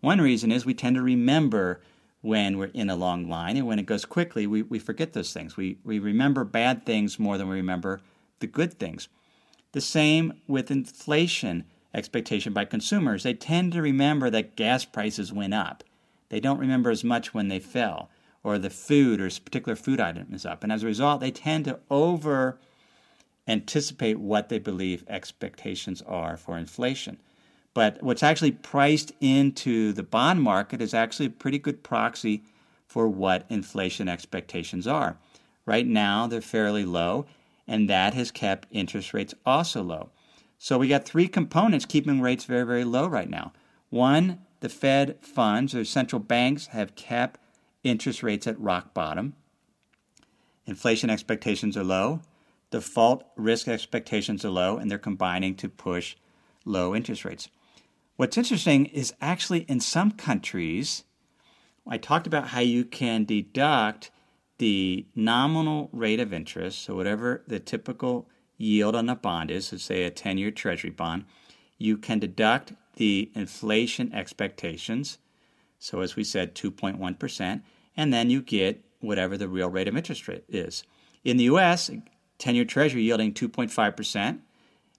One 0.02 0.20
reason 0.20 0.52
is 0.52 0.66
we 0.66 0.74
tend 0.74 0.98
to 0.98 1.02
remember 1.02 1.82
when 2.22 2.58
we're 2.58 2.66
in 2.74 2.90
a 2.90 2.96
long 2.96 3.30
line, 3.30 3.56
and 3.56 3.66
when 3.66 3.80
it 3.80 3.86
goes 3.86 4.04
quickly, 4.04 4.46
we, 4.46 4.62
we 4.64 4.78
forget 4.80 5.14
those 5.14 5.32
things. 5.32 5.56
We, 5.56 5.78
we 5.86 6.00
remember 6.00 6.44
bad 6.44 6.86
things 6.86 7.18
more 7.18 7.38
than 7.38 7.48
we 7.48 7.56
remember 7.56 8.02
the 8.40 8.48
good 8.48 8.74
things. 8.74 9.08
The 9.72 9.82
same 9.82 10.34
with 10.48 10.72
inflation 10.72 11.66
expectation 11.94 12.54
by 12.54 12.66
consumers. 12.66 13.24
They 13.24 13.34
tend 13.34 13.74
to 13.74 13.82
remember 13.82 14.30
that 14.30 14.56
gas 14.56 14.86
prices 14.86 15.34
went 15.34 15.54
up. 15.54 15.84
They 16.30 16.40
don't 16.40 16.60
remember 16.60 16.90
as 16.92 17.04
much 17.04 17.34
when 17.34 17.48
they 17.48 17.60
fell, 17.60 18.10
or 18.44 18.58
the 18.58 18.70
food 18.70 19.20
or 19.20 19.30
particular 19.30 19.76
food 19.76 20.00
item 20.00 20.34
is 20.34 20.46
up. 20.46 20.64
And 20.64 20.72
as 20.72 20.84
a 20.84 20.88
result, 20.88 21.22
they 21.22 21.32
tend 21.32 21.66
to 21.66 21.80
over 21.90 22.60
anticipate 23.48 24.20
what 24.20 24.50
they 24.50 24.60
believe 24.60 25.04
expectations 25.08 26.04
are 26.04 26.38
for 26.38 26.58
inflation. 26.58 27.18
But 27.74 28.02
what's 28.02 28.24
actually 28.24 28.52
priced 28.52 29.12
into 29.20 29.92
the 29.94 30.04
bond 30.04 30.42
market 30.42 30.82
is 30.82 30.94
actually 30.94 31.28
a 31.28 31.32
pretty 31.32 31.60
good 31.60 31.84
proxy 31.84 32.44
for 32.88 33.08
what 33.08 33.46
inflation 33.50 34.08
expectations 34.08 34.88
are. 34.88 35.18
Right 35.66 35.86
now, 35.86 36.28
they're 36.28 36.42
fairly 36.42 36.86
low, 36.86 37.26
and 37.70 37.88
that 37.88 38.16
has 38.16 38.32
kept 38.32 38.68
interest 38.72 39.14
rates 39.14 39.36
also 39.46 39.84
low. 39.84 40.10
So 40.58 40.80
we 40.80 40.88
got 40.88 41.06
three 41.06 41.28
components 41.28 41.86
keeping 41.86 42.20
rates 42.20 42.44
very, 42.44 42.66
very 42.66 42.84
low 42.84 43.08
right 43.08 43.30
now. 43.30 43.54
One, 43.90 44.40
the 44.60 44.70
Fed 44.70 45.20
funds 45.22 45.74
or 45.76 45.86
central 45.86 46.20
banks 46.20 46.68
have 46.68 46.96
kept 46.96 47.40
interest 47.84 48.24
rates 48.24 48.48
at 48.48 48.60
rock 48.60 48.94
bottom. 48.94 49.36
Inflation 50.66 51.10
expectations 51.10 51.78
are 51.78 51.84
low. 51.84 52.22
Default 52.72 53.24
risk 53.38 53.68
expectations 53.68 54.44
are 54.44 54.50
low, 54.50 54.78
and 54.78 54.90
they're 54.90 54.98
combining 54.98 55.56
to 55.56 55.70
push 55.70 56.16
low 56.66 56.96
interest 56.96 57.24
rates. 57.24 57.50
What's 58.16 58.38
interesting 58.38 58.88
is 58.88 59.14
actually 59.22 59.62
in 59.62 59.80
some 59.80 60.12
countries, 60.12 61.04
I 61.88 61.98
talked 61.98 62.28
about 62.28 62.50
how 62.50 62.60
you 62.60 62.84
can 62.84 63.26
deduct 63.26 64.12
the 64.60 65.06
nominal 65.16 65.90
rate 65.92 66.20
of 66.20 66.32
interest, 66.32 66.84
so 66.84 66.96
whatever 66.96 67.44
the 67.48 67.60
typical 67.60 68.30
yield 68.58 68.96
on 68.96 69.10
a 69.10 69.16
bond 69.16 69.50
is, 69.50 69.68
so 69.68 69.78
say 69.78 70.04
a 70.04 70.12
10 70.12 70.38
year 70.38 70.52
treasury 70.52 70.90
bond, 70.90 71.26
you 71.78 71.98
can 71.98 72.20
deduct 72.20 72.74
the 72.98 73.32
inflation 73.34 74.14
expectations. 74.14 75.18
So, 75.80 76.02
as 76.02 76.18
we 76.18 76.26
said, 76.26 76.56
2.1%, 76.56 77.62
and 77.96 78.14
then 78.14 78.30
you 78.30 78.42
get 78.42 78.84
whatever 79.00 79.38
the 79.38 79.48
real 79.48 79.70
rate 79.70 79.88
of 79.88 79.96
interest 79.96 80.28
rate 80.28 80.44
is. 80.50 80.84
In 81.24 81.38
the 81.38 81.46
US, 81.46 81.90
10 82.38 82.56
year 82.56 82.66
treasury 82.66 83.04
yielding 83.04 83.34
2.5%, 83.34 84.40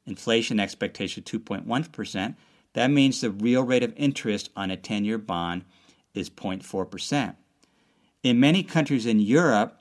inflation 0.06 0.58
expectation 0.58 1.22
2.1%. 1.22 2.34
That 2.72 2.90
means 2.90 3.20
the 3.20 3.30
real 3.30 3.62
rate 3.62 3.82
of 3.82 3.92
interest 3.96 4.48
on 4.56 4.70
a 4.70 4.76
10 4.76 5.04
year 5.04 5.18
bond 5.18 5.64
is 6.14 6.30
0.4%. 6.30 7.36
In 8.22 8.38
many 8.38 8.62
countries 8.62 9.06
in 9.06 9.20
Europe, 9.20 9.80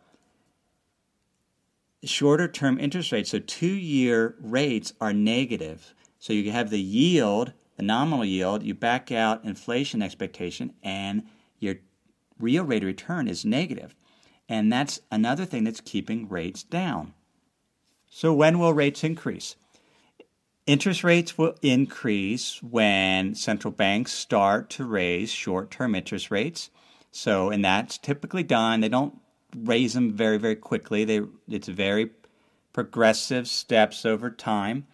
shorter 2.04 2.48
term 2.48 2.80
interest 2.80 3.12
rates, 3.12 3.32
so 3.32 3.40
two 3.40 3.68
year 3.68 4.36
rates, 4.40 4.94
are 5.02 5.14
negative. 5.14 5.94
So 6.20 6.34
you 6.34 6.52
have 6.52 6.70
the 6.70 6.80
yield, 6.80 7.54
the 7.76 7.84
nominal 7.84 8.26
yield, 8.26 8.64
you 8.64 8.74
back 8.74 9.12
out 9.12 9.44
inflation 9.44 10.02
expectation, 10.02 10.74
and 10.84 11.24
your 11.60 11.76
real 12.40 12.64
rate 12.64 12.84
of 12.84 12.88
return 12.88 13.28
is 13.28 13.44
negative. 13.46 13.96
And 14.48 14.72
that's 14.72 15.00
another 15.12 15.46
thing 15.46 15.64
that's 15.64 15.82
keeping 15.82 16.28
rates 16.28 16.64
down. 16.64 17.14
So, 18.10 18.34
when 18.34 18.58
will 18.58 18.74
rates 18.74 19.04
increase? 19.04 19.56
Interest 20.66 21.04
rates 21.04 21.38
will 21.38 21.56
increase 21.62 22.62
when 22.64 23.36
central 23.36 23.72
banks 23.72 24.12
start 24.12 24.70
to 24.72 24.86
raise 24.86 25.30
short 25.32 25.70
term 25.70 25.94
interest 25.94 26.32
rates. 26.32 26.72
So, 27.12 27.50
and 27.50 27.64
that's 27.64 27.98
typically 27.98 28.44
done. 28.44 28.82
They 28.82 28.90
don't 28.90 29.16
raise 29.56 29.94
them 29.94 30.12
very, 30.12 30.38
very 30.38 30.56
quickly. 30.56 31.06
They, 31.06 31.22
it's 31.48 31.68
very 31.68 32.12
progressive 32.74 33.48
steps 33.48 34.06
over 34.06 34.30
time. 34.30 34.88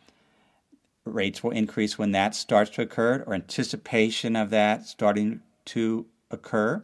Rates 1.04 1.44
will 1.44 1.52
increase 1.52 1.98
when 1.98 2.12
that 2.12 2.34
starts 2.34 2.72
to 2.72 2.82
occur, 2.82 3.24
or 3.28 3.34
anticipation 3.34 4.36
of 4.36 4.50
that 4.50 4.86
starting 4.86 5.42
to 5.66 6.06
occur. 6.32 6.84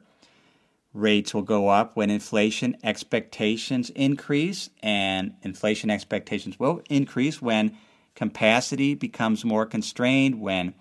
Rates 0.94 1.34
will 1.34 1.42
go 1.42 1.70
up 1.70 1.96
when 1.96 2.10
inflation 2.10 2.76
expectations 2.84 3.90
increase, 3.92 4.70
and 4.84 5.34
inflation 5.42 5.90
expectations 5.90 6.60
will 6.60 6.82
increase 6.90 7.42
when 7.42 7.78
capacity 8.14 8.94
becomes 8.94 9.46
more 9.46 9.66
constrained, 9.66 10.42
when 10.42 10.74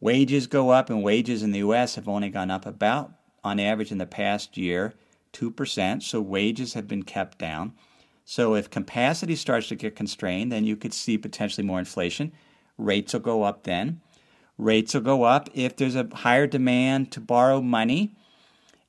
wages 0.00 0.46
go 0.46 0.70
up, 0.70 0.88
and 0.88 1.02
wages 1.02 1.42
in 1.42 1.50
the 1.50 1.58
US 1.58 1.96
have 1.96 2.08
only 2.08 2.30
gone 2.30 2.50
up 2.50 2.64
about 2.64 3.12
on 3.46 3.60
average 3.60 3.92
in 3.92 3.98
the 3.98 4.06
past 4.06 4.56
year 4.56 4.94
2%, 5.32 6.02
so 6.02 6.20
wages 6.20 6.74
have 6.74 6.88
been 6.88 7.02
kept 7.02 7.38
down. 7.38 7.72
So 8.24 8.54
if 8.54 8.70
capacity 8.70 9.36
starts 9.36 9.68
to 9.68 9.76
get 9.76 9.94
constrained, 9.94 10.50
then 10.50 10.64
you 10.64 10.76
could 10.76 10.92
see 10.92 11.16
potentially 11.16 11.66
more 11.66 11.78
inflation. 11.78 12.32
Rates 12.76 13.12
will 13.12 13.20
go 13.20 13.44
up 13.44 13.62
then. 13.62 14.00
Rates 14.58 14.94
will 14.94 15.02
go 15.02 15.22
up 15.22 15.48
if 15.54 15.76
there's 15.76 15.94
a 15.94 16.08
higher 16.12 16.46
demand 16.46 17.12
to 17.12 17.20
borrow 17.20 17.60
money. 17.60 18.16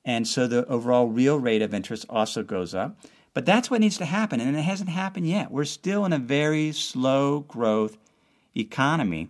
And 0.03 0.27
so 0.27 0.47
the 0.47 0.65
overall 0.65 1.07
real 1.07 1.37
rate 1.37 1.61
of 1.61 1.73
interest 1.73 2.05
also 2.09 2.41
goes 2.41 2.73
up. 2.73 2.97
But 3.33 3.45
that's 3.45 3.69
what 3.69 3.81
needs 3.81 3.99
to 3.99 4.05
happen, 4.05 4.39
and 4.41 4.57
it 4.57 4.61
hasn't 4.61 4.89
happened 4.89 5.27
yet. 5.27 5.51
We're 5.51 5.65
still 5.65 6.05
in 6.05 6.13
a 6.13 6.17
very 6.17 6.71
slow 6.71 7.41
growth 7.41 7.97
economy 8.55 9.29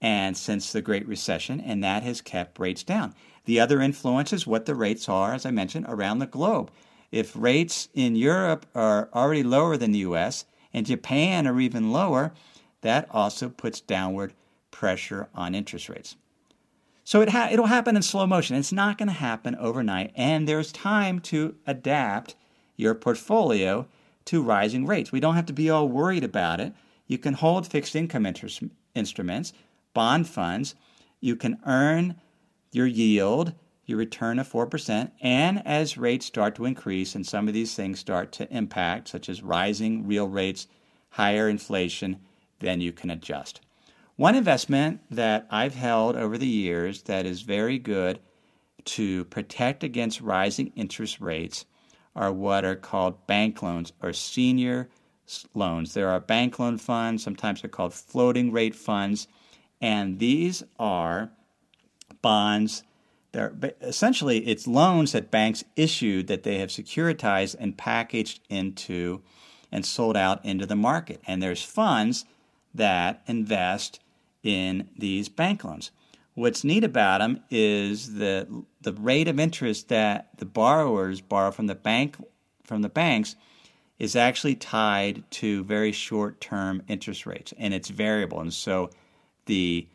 and 0.00 0.36
since 0.36 0.72
the 0.72 0.80
Great 0.80 1.06
Recession, 1.06 1.60
and 1.60 1.84
that 1.84 2.02
has 2.02 2.20
kept 2.20 2.58
rates 2.58 2.82
down. 2.82 3.14
The 3.44 3.60
other 3.60 3.80
influence 3.80 4.32
is 4.32 4.46
what 4.46 4.66
the 4.66 4.74
rates 4.74 5.08
are, 5.08 5.34
as 5.34 5.44
I 5.44 5.50
mentioned, 5.50 5.86
around 5.88 6.18
the 6.18 6.26
globe. 6.26 6.70
If 7.12 7.36
rates 7.36 7.88
in 7.94 8.16
Europe 8.16 8.66
are 8.74 9.08
already 9.14 9.42
lower 9.42 9.76
than 9.76 9.92
the 9.92 10.00
US 10.00 10.46
and 10.72 10.86
Japan 10.86 11.46
are 11.46 11.60
even 11.60 11.92
lower, 11.92 12.32
that 12.80 13.06
also 13.10 13.48
puts 13.48 13.80
downward 13.80 14.32
pressure 14.70 15.28
on 15.34 15.54
interest 15.54 15.88
rates. 15.88 16.16
So 17.04 17.20
it 17.20 17.28
ha- 17.28 17.50
it'll 17.52 17.66
happen 17.66 17.96
in 17.96 18.02
slow 18.02 18.26
motion. 18.26 18.56
It's 18.56 18.72
not 18.72 18.98
going 18.98 19.08
to 19.08 19.14
happen 19.14 19.54
overnight, 19.56 20.10
and 20.16 20.48
there's 20.48 20.72
time 20.72 21.20
to 21.20 21.54
adapt 21.66 22.34
your 22.76 22.94
portfolio 22.94 23.86
to 24.24 24.42
rising 24.42 24.86
rates. 24.86 25.12
We 25.12 25.20
don't 25.20 25.36
have 25.36 25.46
to 25.46 25.52
be 25.52 25.68
all 25.68 25.88
worried 25.88 26.24
about 26.24 26.60
it. 26.60 26.72
You 27.06 27.18
can 27.18 27.34
hold 27.34 27.66
fixed 27.66 27.94
income 27.94 28.24
interest 28.24 28.62
instruments, 28.94 29.52
bond 29.92 30.28
funds. 30.28 30.74
You 31.20 31.36
can 31.36 31.58
earn 31.66 32.16
your 32.74 32.86
yield, 32.86 33.54
your 33.86 33.98
return 33.98 34.38
of 34.38 34.50
4%, 34.50 35.10
and 35.20 35.66
as 35.66 35.98
rates 35.98 36.26
start 36.26 36.54
to 36.56 36.64
increase 36.64 37.14
and 37.14 37.26
some 37.26 37.48
of 37.48 37.54
these 37.54 37.74
things 37.74 37.98
start 37.98 38.32
to 38.32 38.50
impact, 38.54 39.08
such 39.08 39.28
as 39.28 39.42
rising 39.42 40.06
real 40.06 40.28
rates, 40.28 40.66
higher 41.10 41.48
inflation, 41.48 42.18
then 42.60 42.80
you 42.80 42.92
can 42.92 43.10
adjust. 43.10 43.60
One 44.16 44.34
investment 44.34 45.00
that 45.10 45.46
I've 45.50 45.74
held 45.74 46.16
over 46.16 46.38
the 46.38 46.46
years 46.46 47.02
that 47.02 47.26
is 47.26 47.42
very 47.42 47.78
good 47.78 48.20
to 48.84 49.24
protect 49.26 49.82
against 49.82 50.20
rising 50.20 50.72
interest 50.76 51.20
rates 51.20 51.66
are 52.14 52.32
what 52.32 52.64
are 52.64 52.76
called 52.76 53.26
bank 53.26 53.62
loans 53.62 53.92
or 54.02 54.12
senior 54.12 54.88
loans. 55.54 55.94
There 55.94 56.08
are 56.08 56.20
bank 56.20 56.58
loan 56.58 56.78
funds, 56.78 57.22
sometimes 57.22 57.62
they're 57.62 57.70
called 57.70 57.94
floating 57.94 58.52
rate 58.52 58.74
funds, 58.74 59.26
and 59.80 60.18
these 60.18 60.62
are 60.78 61.32
bonds. 62.24 62.82
They're, 63.32 63.52
essentially, 63.82 64.38
it's 64.46 64.66
loans 64.66 65.12
that 65.12 65.30
banks 65.30 65.62
issued 65.76 66.26
that 66.28 66.42
they 66.42 66.58
have 66.58 66.70
securitized 66.70 67.54
and 67.60 67.76
packaged 67.76 68.40
into 68.48 69.20
and 69.70 69.84
sold 69.84 70.16
out 70.16 70.42
into 70.42 70.64
the 70.64 70.74
market. 70.74 71.20
And 71.26 71.42
there's 71.42 71.62
funds 71.62 72.24
that 72.74 73.22
invest 73.26 74.00
in 74.42 74.88
these 74.96 75.28
bank 75.28 75.64
loans. 75.64 75.90
What's 76.32 76.64
neat 76.64 76.82
about 76.82 77.18
them 77.18 77.42
is 77.50 78.14
the 78.14 78.64
the 78.80 78.92
rate 78.94 79.28
of 79.28 79.38
interest 79.38 79.88
that 79.88 80.30
the 80.38 80.46
borrowers 80.46 81.20
borrow 81.20 81.50
from 81.50 81.66
the 81.66 81.74
bank 81.74 82.16
from 82.64 82.82
the 82.82 82.88
banks 82.88 83.36
is 83.98 84.16
actually 84.16 84.56
tied 84.56 85.22
to 85.30 85.62
very 85.64 85.92
short 85.92 86.40
term 86.40 86.82
interest 86.88 87.24
rates 87.24 87.54
and 87.56 87.72
it's 87.72 87.88
variable 87.88 88.40
and 88.40 88.52
so 88.52 88.90
the 89.46 89.86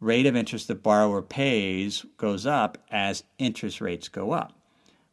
rate 0.00 0.26
of 0.26 0.36
interest 0.36 0.68
the 0.68 0.74
borrower 0.74 1.22
pays 1.22 2.04
goes 2.16 2.46
up 2.46 2.78
as 2.90 3.24
interest 3.38 3.80
rates 3.80 4.08
go 4.08 4.32
up 4.32 4.52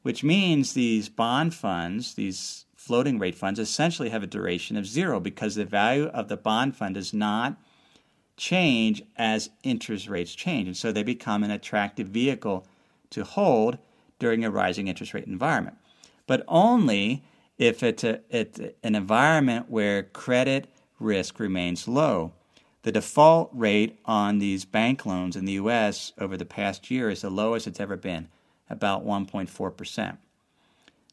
which 0.04 0.24
means 0.24 0.74
these 0.74 1.10
bond 1.10 1.54
funds 1.54 2.14
these 2.14 2.66
floating 2.86 3.18
rate 3.18 3.34
funds 3.34 3.60
essentially 3.60 4.10
have 4.10 4.22
a 4.22 4.28
duration 4.28 4.78
of 4.78 4.86
zero 4.86 5.20
because 5.20 5.56
the 5.56 5.66
value 5.66 6.06
of 6.06 6.28
the 6.28 6.38
bond 6.38 6.76
fund 6.76 6.94
does 6.94 7.14
not 7.14 7.58
change 8.38 9.02
as 9.18 9.50
interest 9.64 10.08
rates 10.08 10.36
change. 10.36 10.68
And 10.68 10.78
so 10.78 10.92
they 10.92 11.02
become 11.02 11.44
an 11.44 11.50
attractive 11.50 12.08
vehicle 12.08 12.68
to 13.10 13.24
hold 13.24 13.80
during 14.20 14.46
a 14.46 14.52
rising 14.52 14.88
interest 14.88 15.16
rate 15.16 15.26
environment. 15.26 15.78
But 16.28 16.44
only 16.48 17.24
if 17.58 17.82
it's, 17.82 18.04
a, 18.04 18.20
it's 18.30 18.60
an 18.84 18.94
environment 18.96 19.70
where 19.70 20.04
credit 20.04 20.68
risk 21.00 21.40
remains 21.40 21.88
low. 21.88 22.34
The 22.86 22.92
default 22.92 23.50
rate 23.52 23.98
on 24.06 24.38
these 24.38 24.64
bank 24.64 25.08
loans 25.08 25.36
in 25.36 25.46
the 25.46 25.54
US 25.54 26.14
over 26.20 26.38
the 26.38 26.46
past 26.46 26.92
year 26.92 27.10
is 27.10 27.22
the 27.22 27.32
lowest 27.32 27.66
it's 27.66 27.80
ever 27.80 27.98
been, 27.98 28.28
about 28.70 29.04
1.4%. 29.04 30.18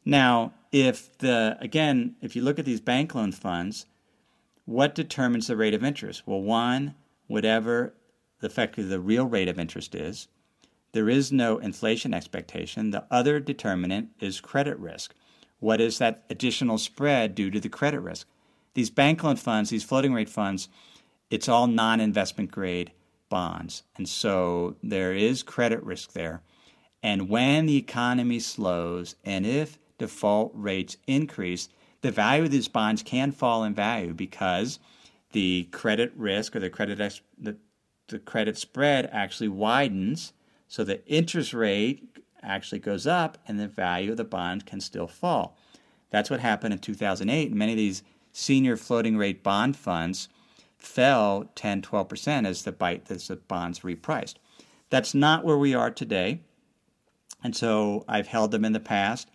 Now, 0.05 0.53
if 0.71 1.17
the 1.17 1.57
again, 1.59 2.15
if 2.21 2.35
you 2.35 2.43
look 2.43 2.59
at 2.59 2.65
these 2.65 2.79
bank 2.79 3.15
loan 3.15 3.31
funds, 3.31 3.87
what 4.65 4.93
determines 4.93 5.47
the 5.47 5.57
rate 5.57 5.73
of 5.73 5.83
interest? 5.83 6.21
Well, 6.27 6.43
one, 6.43 6.93
whatever 7.25 7.95
the 8.39 8.45
effectively 8.45 8.87
the 8.87 8.99
real 8.99 9.25
rate 9.25 9.49
of 9.49 9.57
interest 9.57 9.95
is. 9.95 10.27
There 10.91 11.09
is 11.09 11.31
no 11.31 11.57
inflation 11.57 12.13
expectation. 12.13 12.91
The 12.91 13.05
other 13.09 13.39
determinant 13.39 14.09
is 14.19 14.41
credit 14.41 14.77
risk. 14.77 15.15
What 15.59 15.81
is 15.81 15.97
that 15.97 16.23
additional 16.29 16.77
spread 16.77 17.33
due 17.33 17.49
to 17.49 17.59
the 17.59 17.67
credit 17.67 18.01
risk? 18.01 18.27
These 18.75 18.91
bank 18.91 19.23
loan 19.23 19.37
funds, 19.37 19.71
these 19.71 19.83
floating 19.83 20.13
rate 20.13 20.29
funds, 20.29 20.69
it's 21.33 21.49
all 21.49 21.65
non 21.65 21.99
investment 21.99 22.51
grade 22.51 22.91
bonds. 23.27 23.81
And 23.97 24.07
so 24.07 24.75
there 24.83 25.13
is 25.13 25.41
credit 25.41 25.81
risk 25.81 26.13
there. 26.13 26.43
And 27.01 27.27
when 27.27 27.65
the 27.65 27.75
economy 27.75 28.39
slows 28.39 29.15
and 29.23 29.43
if 29.43 29.79
default 29.97 30.51
rates 30.53 30.97
increase, 31.07 31.69
the 32.01 32.11
value 32.11 32.43
of 32.43 32.51
these 32.51 32.67
bonds 32.67 33.01
can 33.01 33.31
fall 33.31 33.63
in 33.63 33.73
value 33.73 34.13
because 34.13 34.77
the 35.31 35.63
credit 35.71 36.13
risk 36.15 36.55
or 36.55 36.59
the 36.59 36.69
credit 36.69 37.01
ex- 37.01 37.21
the, 37.35 37.57
the 38.09 38.19
credit 38.19 38.55
spread 38.55 39.09
actually 39.11 39.47
widens, 39.47 40.33
so 40.67 40.83
the 40.83 41.03
interest 41.07 41.51
rate 41.51 42.15
actually 42.43 42.77
goes 42.77 43.07
up 43.07 43.39
and 43.47 43.59
the 43.59 43.67
value 43.67 44.11
of 44.11 44.17
the 44.17 44.23
bond 44.23 44.67
can 44.67 44.79
still 44.79 45.07
fall. 45.07 45.57
That's 46.11 46.29
what 46.29 46.41
happened 46.41 46.75
in 46.75 46.79
2008. 46.79 47.51
Many 47.51 47.71
of 47.71 47.77
these 47.77 48.03
senior 48.31 48.77
floating 48.77 49.17
rate 49.17 49.41
bond 49.41 49.75
funds 49.75 50.29
fell 50.85 51.49
10, 51.55 51.81
12% 51.81 52.47
as 52.47 52.63
the, 52.63 52.71
bite, 52.71 53.09
as 53.09 53.27
the 53.27 53.35
bonds 53.35 53.81
repriced. 53.81 54.35
That's 54.89 55.13
not 55.13 55.43
where 55.43 55.57
we 55.57 55.73
are 55.73 55.89
today. 55.89 56.41
And 57.43 57.55
so 57.55 58.05
I've 58.07 58.27
held 58.27 58.51
them 58.51 58.63
in 58.63 58.73
the 58.73 58.79
past, 58.79 59.29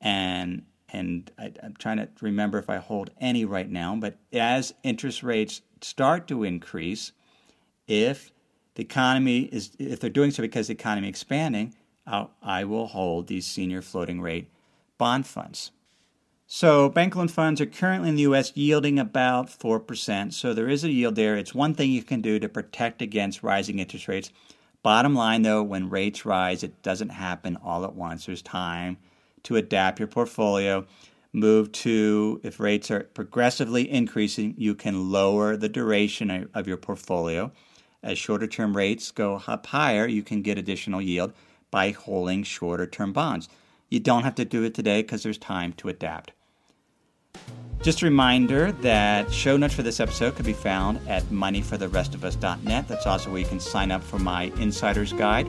and 0.00 0.62
and 0.92 1.30
I, 1.38 1.52
am 1.62 1.74
trying 1.78 1.98
to 1.98 2.08
remember 2.20 2.58
if 2.58 2.68
I 2.68 2.78
hold 2.78 3.10
any 3.20 3.44
right 3.44 3.70
now, 3.70 3.96
but 3.96 4.18
as 4.32 4.74
interest 4.82 5.22
rates 5.22 5.62
start 5.80 6.26
to 6.28 6.42
increase, 6.42 7.12
if 7.86 8.32
the 8.74 8.82
economy 8.82 9.42
is, 9.52 9.70
if 9.78 10.00
they're 10.00 10.10
doing 10.10 10.30
so 10.30 10.42
because 10.42 10.66
the 10.66 10.72
economy 10.72 11.08
expanding, 11.08 11.74
I'll, 12.06 12.32
I 12.42 12.64
will 12.64 12.88
hold 12.88 13.28
these 13.28 13.46
senior 13.46 13.82
floating 13.82 14.20
rate 14.20 14.50
bond 14.98 15.26
funds. 15.26 15.70
So, 16.52 16.88
bank 16.88 17.14
loan 17.14 17.28
funds 17.28 17.60
are 17.60 17.66
currently 17.66 18.08
in 18.08 18.16
the 18.16 18.22
U.S. 18.22 18.56
yielding 18.56 18.98
about 18.98 19.46
4%. 19.46 20.32
So, 20.32 20.52
there 20.52 20.68
is 20.68 20.82
a 20.82 20.90
yield 20.90 21.14
there. 21.14 21.36
It's 21.36 21.54
one 21.54 21.74
thing 21.74 21.92
you 21.92 22.02
can 22.02 22.20
do 22.20 22.40
to 22.40 22.48
protect 22.48 23.00
against 23.00 23.44
rising 23.44 23.78
interest 23.78 24.08
rates. 24.08 24.32
Bottom 24.82 25.14
line, 25.14 25.42
though, 25.42 25.62
when 25.62 25.88
rates 25.88 26.26
rise, 26.26 26.64
it 26.64 26.82
doesn't 26.82 27.10
happen 27.10 27.56
all 27.62 27.84
at 27.84 27.94
once. 27.94 28.26
There's 28.26 28.42
time 28.42 28.96
to 29.44 29.54
adapt 29.54 30.00
your 30.00 30.08
portfolio. 30.08 30.84
Move 31.32 31.70
to, 31.70 32.40
if 32.42 32.58
rates 32.58 32.90
are 32.90 33.04
progressively 33.04 33.88
increasing, 33.88 34.56
you 34.58 34.74
can 34.74 35.12
lower 35.12 35.56
the 35.56 35.68
duration 35.68 36.48
of 36.52 36.66
your 36.66 36.78
portfolio. 36.78 37.52
As 38.02 38.18
shorter 38.18 38.48
term 38.48 38.76
rates 38.76 39.12
go 39.12 39.40
up 39.46 39.66
higher, 39.66 40.08
you 40.08 40.24
can 40.24 40.42
get 40.42 40.58
additional 40.58 41.00
yield 41.00 41.32
by 41.70 41.92
holding 41.92 42.42
shorter 42.42 42.88
term 42.88 43.12
bonds. 43.12 43.48
You 43.88 44.00
don't 44.00 44.24
have 44.24 44.34
to 44.34 44.44
do 44.44 44.64
it 44.64 44.74
today 44.74 45.02
because 45.02 45.22
there's 45.22 45.38
time 45.38 45.74
to 45.74 45.88
adapt. 45.88 46.32
Just 47.82 48.02
a 48.02 48.04
reminder 48.04 48.72
that 48.72 49.32
show 49.32 49.56
notes 49.56 49.72
for 49.72 49.82
this 49.82 50.00
episode 50.00 50.36
can 50.36 50.44
be 50.44 50.52
found 50.52 51.00
at 51.08 51.22
moneyfortherestofus.net. 51.24 52.86
That's 52.86 53.06
also 53.06 53.30
where 53.30 53.40
you 53.40 53.46
can 53.46 53.58
sign 53.58 53.90
up 53.90 54.02
for 54.02 54.18
my 54.18 54.52
insider's 54.58 55.14
guide 55.14 55.46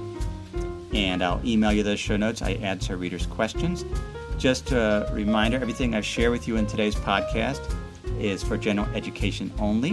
and 0.94 1.24
I'll 1.24 1.42
email 1.46 1.72
you 1.74 1.84
those 1.84 2.00
show 2.00 2.18
notes. 2.18 2.42
I 2.42 2.52
answer 2.52 2.98
readers' 2.98 3.26
questions. 3.26 3.86
Just 4.38 4.72
a 4.72 5.10
reminder 5.12 5.58
everything 5.58 5.94
I 5.94 6.02
share 6.02 6.32
with 6.32 6.48
you 6.48 6.56
in 6.56 6.68
today's 6.68 6.96
podcast 6.96 7.62
is 8.18 8.44
for 8.44 8.58
general 8.58 8.88
education 8.96 9.52
only. 9.60 9.92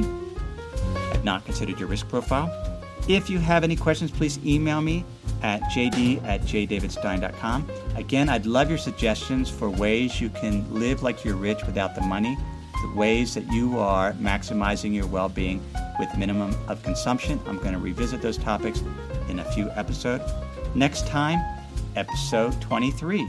I've 1.12 1.24
not 1.24 1.44
considered 1.44 1.79
your 1.79 1.88
risk 1.88 2.09
profile. 2.09 2.78
If 3.09 3.31
you 3.31 3.38
have 3.38 3.64
any 3.64 3.75
questions, 3.75 4.11
please 4.11 4.38
email 4.44 4.83
me 4.83 5.05
at 5.42 5.62
jd 5.62 6.23
at 6.25 6.42
jdavidstein.com. 6.42 7.71
Again, 7.97 8.29
I'd 8.29 8.44
love 8.44 8.68
your 8.68 8.79
suggestions 8.79 9.49
for 9.49 9.71
ways 9.71 10.21
you 10.21 10.29
can 10.29 10.71
live 10.73 11.03
like 11.03 11.25
you're 11.25 11.37
rich 11.37 11.64
without 11.64 11.94
the 11.94 12.03
money, 12.03 12.37
the 12.83 12.92
ways 12.94 13.33
that 13.35 13.51
you 13.51 13.79
are 13.79 14.12
maximizing 14.14 14.94
your 14.94 15.07
well 15.07 15.31
being 15.31 15.62
with 15.99 16.14
minimum 16.18 16.55
of 16.68 16.83
consumption. 16.83 17.40
I'm 17.47 17.59
going 17.59 17.73
to 17.73 17.79
revisit 17.79 18.21
those 18.21 18.37
topics 18.37 18.83
in 19.31 19.38
a 19.38 19.53
few 19.53 19.71
episodes. 19.71 20.31
Next 20.75 21.07
time, 21.07 21.40
episode 21.97 22.61
23. 22.61 23.27